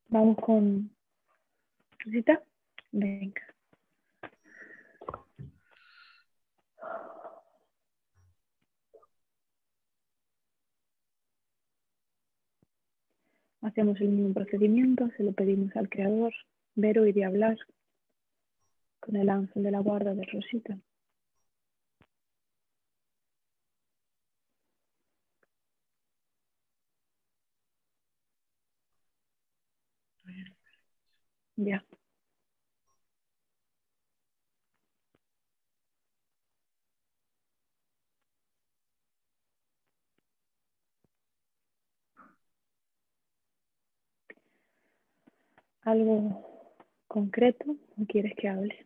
[0.09, 0.91] vamos con
[1.99, 2.43] Rosita.
[2.93, 3.41] Venga.
[13.61, 16.34] Hacemos el mismo procedimiento, se lo pedimos al creador,
[16.76, 17.57] Vero y de hablar
[19.01, 20.77] con el ángel de la guarda de Rosita.
[31.57, 31.84] Ya.
[45.84, 46.68] Algo
[47.08, 48.86] concreto o quieres que hable?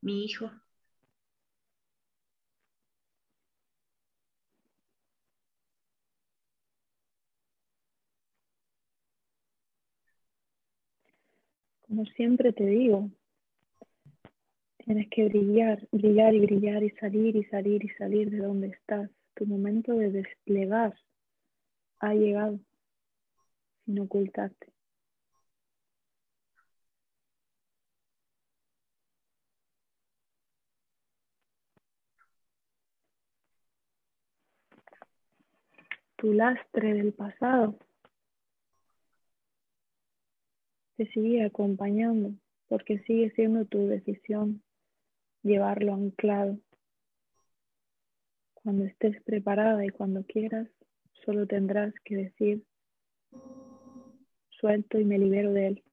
[0.00, 0.50] Mi hijo.
[11.82, 13.10] Como siempre te digo,
[14.84, 19.10] tienes que brillar, brillar y brillar y salir y salir y salir de donde estás.
[19.34, 20.94] Tu momento de desplegar
[22.00, 22.58] ha llegado
[23.86, 24.76] sin ocultarte.
[36.16, 37.78] tu lastre del pasado
[40.96, 42.32] te sigue acompañando
[42.68, 44.62] porque sigue siendo tu decisión
[45.42, 46.58] llevarlo anclado.
[48.54, 50.68] Cuando estés preparada y cuando quieras,
[51.24, 52.64] solo tendrás que decir,
[54.98, 55.84] y me libero de él.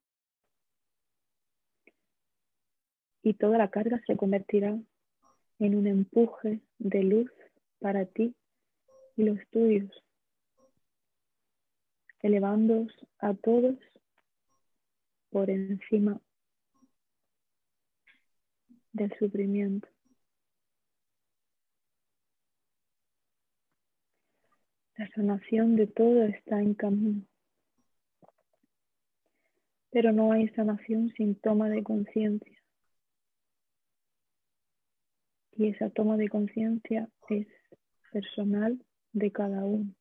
[3.21, 4.77] Y toda la carga se convertirá
[5.59, 7.31] en un empuje de luz
[7.79, 8.35] para ti
[9.15, 9.91] y los tuyos,
[12.21, 13.75] elevándoos a todos
[15.29, 16.19] por encima
[18.91, 19.87] del sufrimiento.
[24.97, 27.25] La sanación de todo está en camino.
[29.93, 32.57] Pero no hay sanación sin toma de conciencia.
[35.51, 37.47] Y esa toma de conciencia es
[38.11, 38.83] personal
[39.13, 39.93] de cada uno.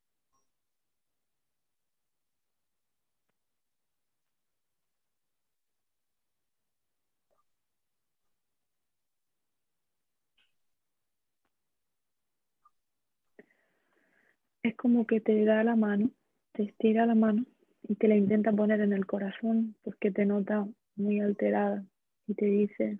[14.62, 16.10] es como que te da la mano,
[16.52, 17.44] te estira la mano
[17.82, 21.84] y te la intenta poner en el corazón porque te nota muy alterada
[22.26, 22.98] y te dice,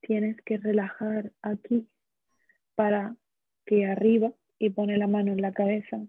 [0.00, 1.88] tienes que relajar aquí
[2.74, 3.16] para
[3.66, 6.00] que arriba y pone la mano en la cabeza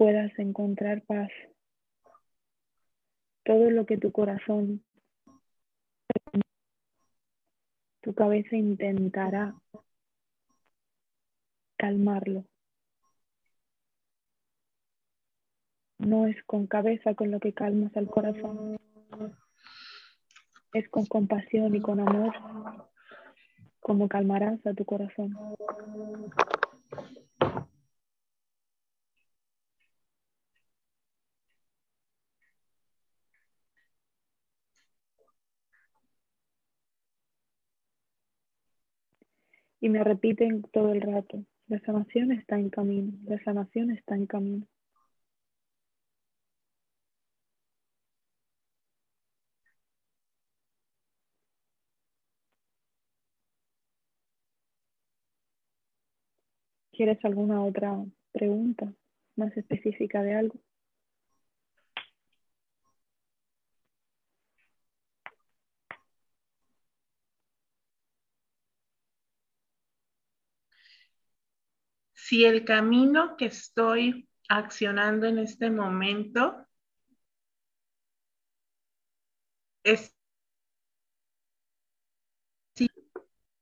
[0.00, 1.28] puedas encontrar paz.
[3.44, 4.82] Todo lo que tu corazón,
[8.00, 9.54] tu cabeza intentará
[11.76, 12.46] calmarlo.
[16.00, 18.76] No es con cabeza con lo que calmas al corazón.
[20.72, 22.32] Es con compasión y con amor
[23.80, 25.36] como calmarás a tu corazón.
[39.82, 44.26] Y me repiten todo el rato, la sanación está en camino, la sanación está en
[44.26, 44.66] camino.
[57.00, 57.96] ¿Quieres alguna otra
[58.30, 58.92] pregunta
[59.34, 60.60] más específica de algo?
[72.12, 76.66] Si el camino que estoy accionando en este momento
[79.84, 80.14] es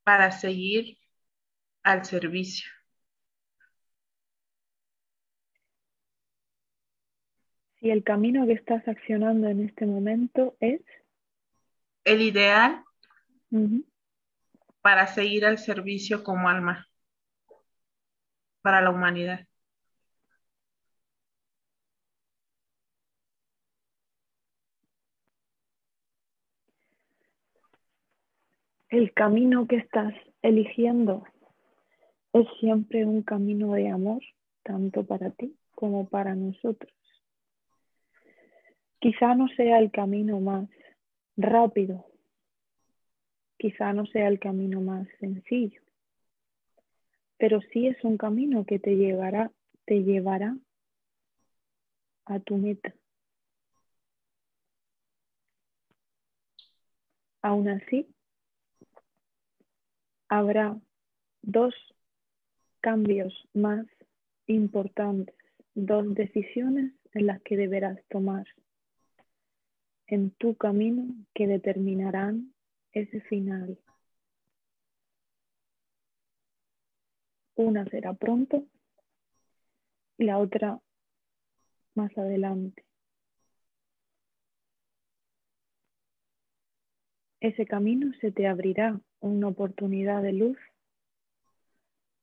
[0.02, 0.98] para seguir
[1.84, 2.77] al servicio.
[7.80, 10.80] Si el camino que estás accionando en este momento es
[12.04, 12.82] el ideal
[14.80, 16.86] para seguir al servicio como alma
[18.62, 19.46] para la humanidad.
[28.88, 31.24] El camino que estás eligiendo
[32.32, 34.22] es siempre un camino de amor,
[34.62, 36.97] tanto para ti como para nosotros.
[39.00, 40.68] Quizá no sea el camino más
[41.36, 42.04] rápido,
[43.56, 45.80] quizá no sea el camino más sencillo,
[47.36, 49.52] pero sí es un camino que te llevará,
[49.84, 50.56] te llevará
[52.24, 52.92] a tu meta.
[57.40, 58.06] Aún así,
[60.28, 60.76] habrá
[61.42, 61.74] dos
[62.80, 63.86] cambios más
[64.46, 65.36] importantes,
[65.74, 68.46] dos decisiones en las que deberás tomar
[70.08, 72.54] en tu camino que determinarán
[72.92, 73.78] ese final.
[77.54, 78.64] Una será pronto
[80.16, 80.80] y la otra
[81.94, 82.84] más adelante.
[87.40, 90.58] Ese camino se te abrirá una oportunidad de luz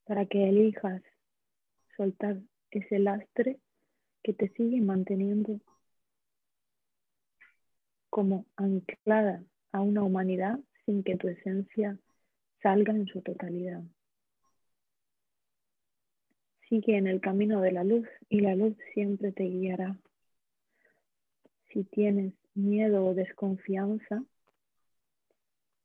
[0.04, 1.02] para que elijas
[1.96, 2.38] soltar
[2.70, 3.60] ese lastre
[4.22, 5.60] que te sigue manteniendo
[8.16, 11.98] como anclada a una humanidad sin que tu esencia
[12.62, 13.82] salga en su totalidad.
[16.66, 19.98] Sigue en el camino de la luz y la luz siempre te guiará.
[21.68, 24.24] Si tienes miedo o desconfianza,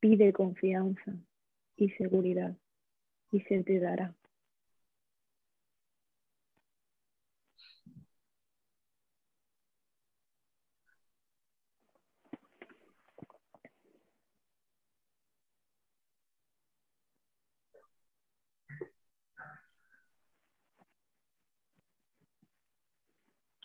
[0.00, 1.12] pide confianza
[1.76, 2.56] y seguridad
[3.30, 4.14] y se te dará.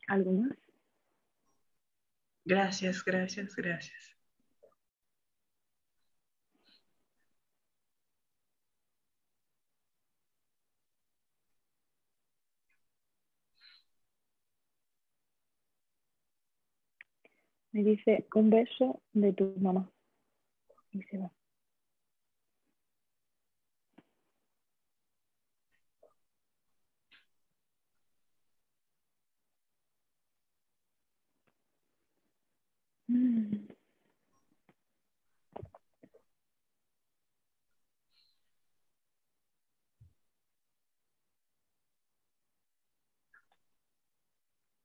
[0.08, 0.58] ¿Algo más?
[2.46, 4.18] Gracias, gracias, gracias.
[17.72, 19.90] Me dice un beso de tu mamá.
[20.92, 21.32] Y se va.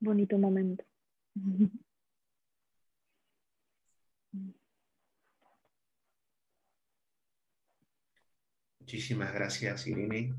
[0.02, 0.84] Bonito momento.
[8.80, 10.34] Muchísimas gracias, Irene.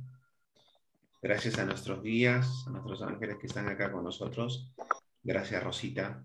[1.22, 4.69] Gracias a nuestros guías, a nuestros ángeles que están acá con nosotros.
[5.23, 6.22] Gracias, Rosita.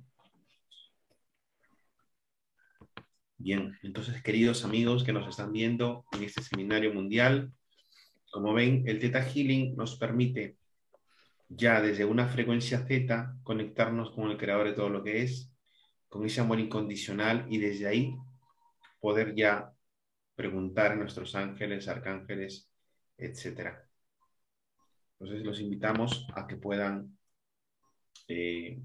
[3.37, 7.53] Bien, entonces, queridos amigos que nos están viendo en este seminario mundial,
[8.33, 10.57] como ven, el Theta Healing nos permite
[11.49, 15.53] ya desde una frecuencia Z conectarnos con el creador de todo lo que es,
[16.09, 18.15] con ese amor incondicional y desde ahí
[19.01, 19.73] poder ya
[20.35, 22.71] preguntar a nuestros ángeles, arcángeles,
[23.17, 23.75] etc.
[25.19, 27.19] Entonces los invitamos a que puedan
[28.29, 28.81] eh,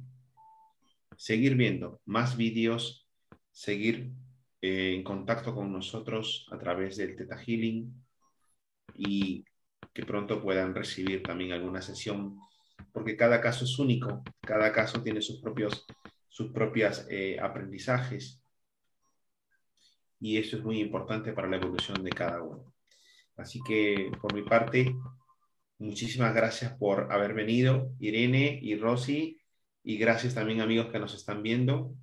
[1.18, 3.08] seguir viendo más vídeos,
[3.52, 4.12] seguir
[4.62, 7.94] eh, en contacto con nosotros a través del Teta Healing
[8.96, 9.46] y
[9.94, 12.40] que pronto puedan recibir también alguna sesión,
[12.92, 15.86] porque cada caso es único, cada caso tiene sus propios
[16.34, 18.42] sus propias eh, aprendizajes
[20.20, 22.74] y eso es muy importante para la evolución de cada uno.
[23.38, 24.96] Así que por mi parte,
[25.78, 29.40] muchísimas gracias por haber venido, Irene y Rosy,
[29.84, 31.94] y gracias también amigos que nos están viendo.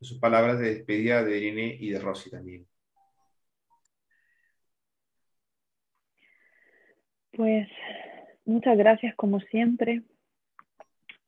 [0.00, 2.66] Sus palabras de despedida de Irene y de Rosy también.
[7.32, 7.68] Pues
[8.48, 10.02] muchas gracias como siempre,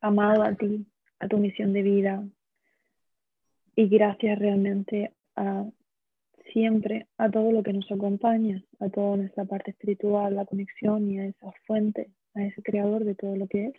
[0.01, 0.87] amado a ti,
[1.19, 2.25] a tu misión de vida
[3.77, 5.67] y gracias realmente a
[6.53, 11.19] siempre a todo lo que nos acompaña, a toda nuestra parte espiritual, la conexión y
[11.19, 13.75] a esa fuente, a ese creador de todo lo que es,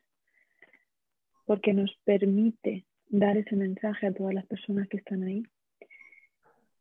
[1.45, 5.43] porque nos permite dar ese mensaje a todas las personas que están ahí.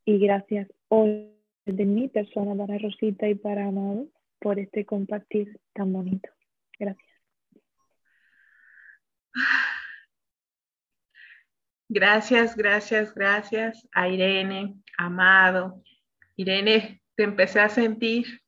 [0.04, 1.30] Y gracias hoy
[1.64, 4.06] de mi persona para Rosita y para Amado
[4.38, 6.30] por este compartir tan bonito.
[6.80, 7.10] Gracias.
[11.88, 15.82] Gracias, gracias, gracias a Irene, Amado.
[16.36, 18.40] Irene, te empecé a sentir.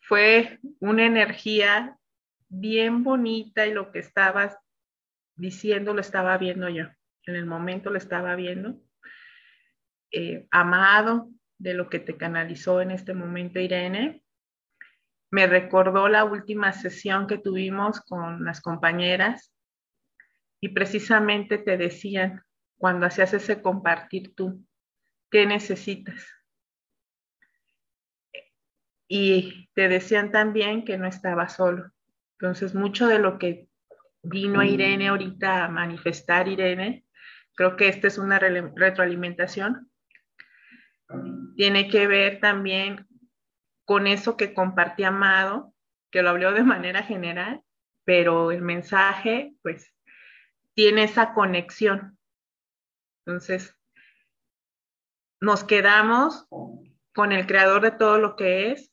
[0.00, 1.98] Fue una energía
[2.48, 4.56] bien bonita y lo que estabas
[5.36, 6.86] diciendo lo estaba viendo yo.
[7.24, 8.80] En el momento lo estaba viendo.
[10.10, 14.22] Eh, amado de lo que te canalizó en este momento, Irene.
[15.30, 19.52] Me recordó la última sesión que tuvimos con las compañeras
[20.60, 22.42] y precisamente te decían
[22.78, 24.64] cuando hacías ese compartir tú,
[25.30, 26.26] ¿qué necesitas?
[29.08, 31.90] Y te decían también que no estaba solo.
[32.38, 33.68] Entonces, mucho de lo que
[34.22, 34.68] vino a mm.
[34.68, 37.04] Irene ahorita a manifestar Irene,
[37.54, 39.90] creo que esta es una retroalimentación,
[41.56, 43.07] tiene que ver también
[43.88, 45.72] con eso que compartí Amado,
[46.12, 47.62] que lo habló de manera general,
[48.04, 49.96] pero el mensaje, pues,
[50.74, 52.18] tiene esa conexión.
[53.24, 53.74] Entonces,
[55.40, 56.46] nos quedamos
[57.14, 58.92] con el creador de todo lo que es,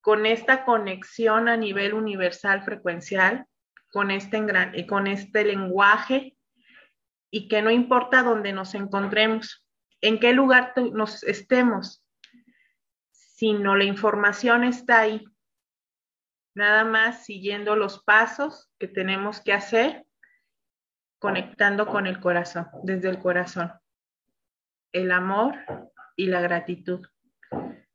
[0.00, 3.46] con esta conexión a nivel universal frecuencial,
[3.92, 6.38] con este, con este lenguaje
[7.30, 9.66] y que no importa dónde nos encontremos,
[10.00, 12.03] en qué lugar nos estemos,
[13.44, 15.22] sino la información está ahí,
[16.56, 20.06] nada más siguiendo los pasos que tenemos que hacer
[21.18, 23.70] conectando con el corazón, desde el corazón.
[24.92, 25.56] El amor
[26.16, 27.06] y la gratitud.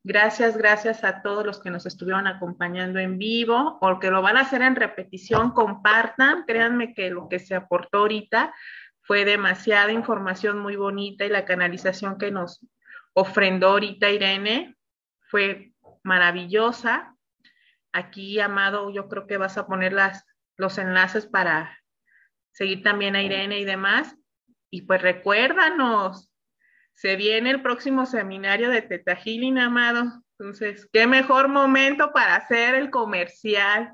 [0.04, 4.38] Gracias, gracias a todos los que nos estuvieron acompañando en vivo o que lo van
[4.38, 6.44] a hacer en repetición, compartan.
[6.46, 8.54] Créanme que lo que se aportó ahorita
[9.02, 12.64] fue demasiada información muy bonita y la canalización que nos
[13.16, 14.76] ofrendó ahorita Irene
[15.30, 15.72] fue
[16.03, 17.15] maravillosa.
[17.93, 19.95] Aquí, Amado, yo creo que vas a poner
[20.57, 21.80] los enlaces para
[22.51, 24.15] seguir también a Irene y demás.
[24.72, 26.34] Y pues recuérdanos,
[26.93, 29.18] se viene el próximo seminario de Teta
[29.61, 30.23] amado.
[30.38, 33.93] Entonces, qué mejor momento para hacer el comercial.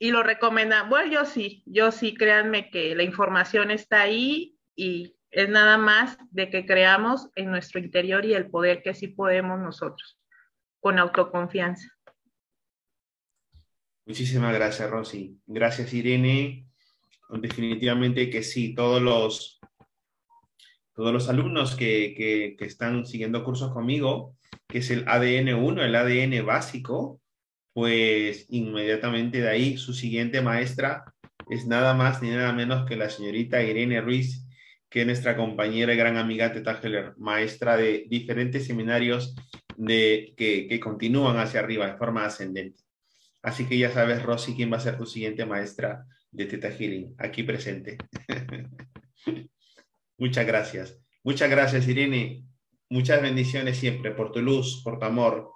[0.00, 0.84] y lo recomienda.
[0.84, 6.18] Bueno, yo sí, yo sí, créanme que la información está ahí y es nada más
[6.30, 10.17] de que creamos en nuestro interior y el poder que sí podemos nosotros,
[10.80, 11.88] con autoconfianza.
[14.06, 15.38] Muchísimas gracias, Rosy.
[15.46, 16.66] Gracias, Irene.
[17.28, 19.60] Definitivamente que sí, todos los,
[20.94, 22.14] todos los alumnos que,
[22.58, 24.34] que, están siguiendo cursos conmigo,
[24.66, 27.20] que es el ADN 1, el ADN básico,
[27.74, 31.04] pues inmediatamente de ahí su siguiente maestra
[31.50, 34.46] es nada más ni nada menos que la señorita Irene Ruiz,
[34.88, 39.34] que es nuestra compañera y gran amiga Teta Heller, maestra de diferentes seminarios
[39.78, 42.82] de, que, que continúan hacia arriba de forma ascendente.
[43.42, 47.14] Así que ya sabes, Rosy, quién va a ser tu siguiente maestra de Teta Healing,
[47.18, 47.96] aquí presente.
[50.18, 50.98] Muchas gracias.
[51.22, 52.44] Muchas gracias, Irene.
[52.90, 55.50] Muchas bendiciones siempre por tu luz, por tu amor,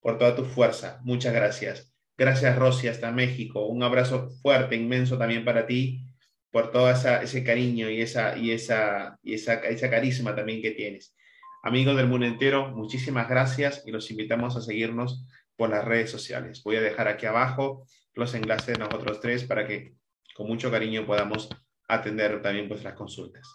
[0.00, 1.00] por toda tu fuerza.
[1.02, 1.92] Muchas gracias.
[2.16, 3.66] Gracias, Rosy, hasta México.
[3.66, 6.06] Un abrazo fuerte, inmenso también para ti,
[6.52, 11.16] por todo ese cariño y esa, y, esa, y esa, esa carisma también que tienes.
[11.66, 15.24] Amigos del mundo entero, muchísimas gracias y los invitamos a seguirnos
[15.56, 16.62] por las redes sociales.
[16.62, 19.94] Voy a dejar aquí abajo los enlaces de nosotros tres para que
[20.36, 21.48] con mucho cariño podamos
[21.88, 23.48] atender también vuestras consultas.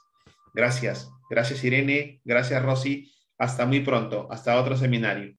[0.55, 1.07] Gracias.
[1.29, 2.19] Gracias Irene.
[2.25, 3.13] Gracias Rosy.
[3.37, 4.27] Hasta muy pronto.
[4.31, 5.38] Hasta otro seminario.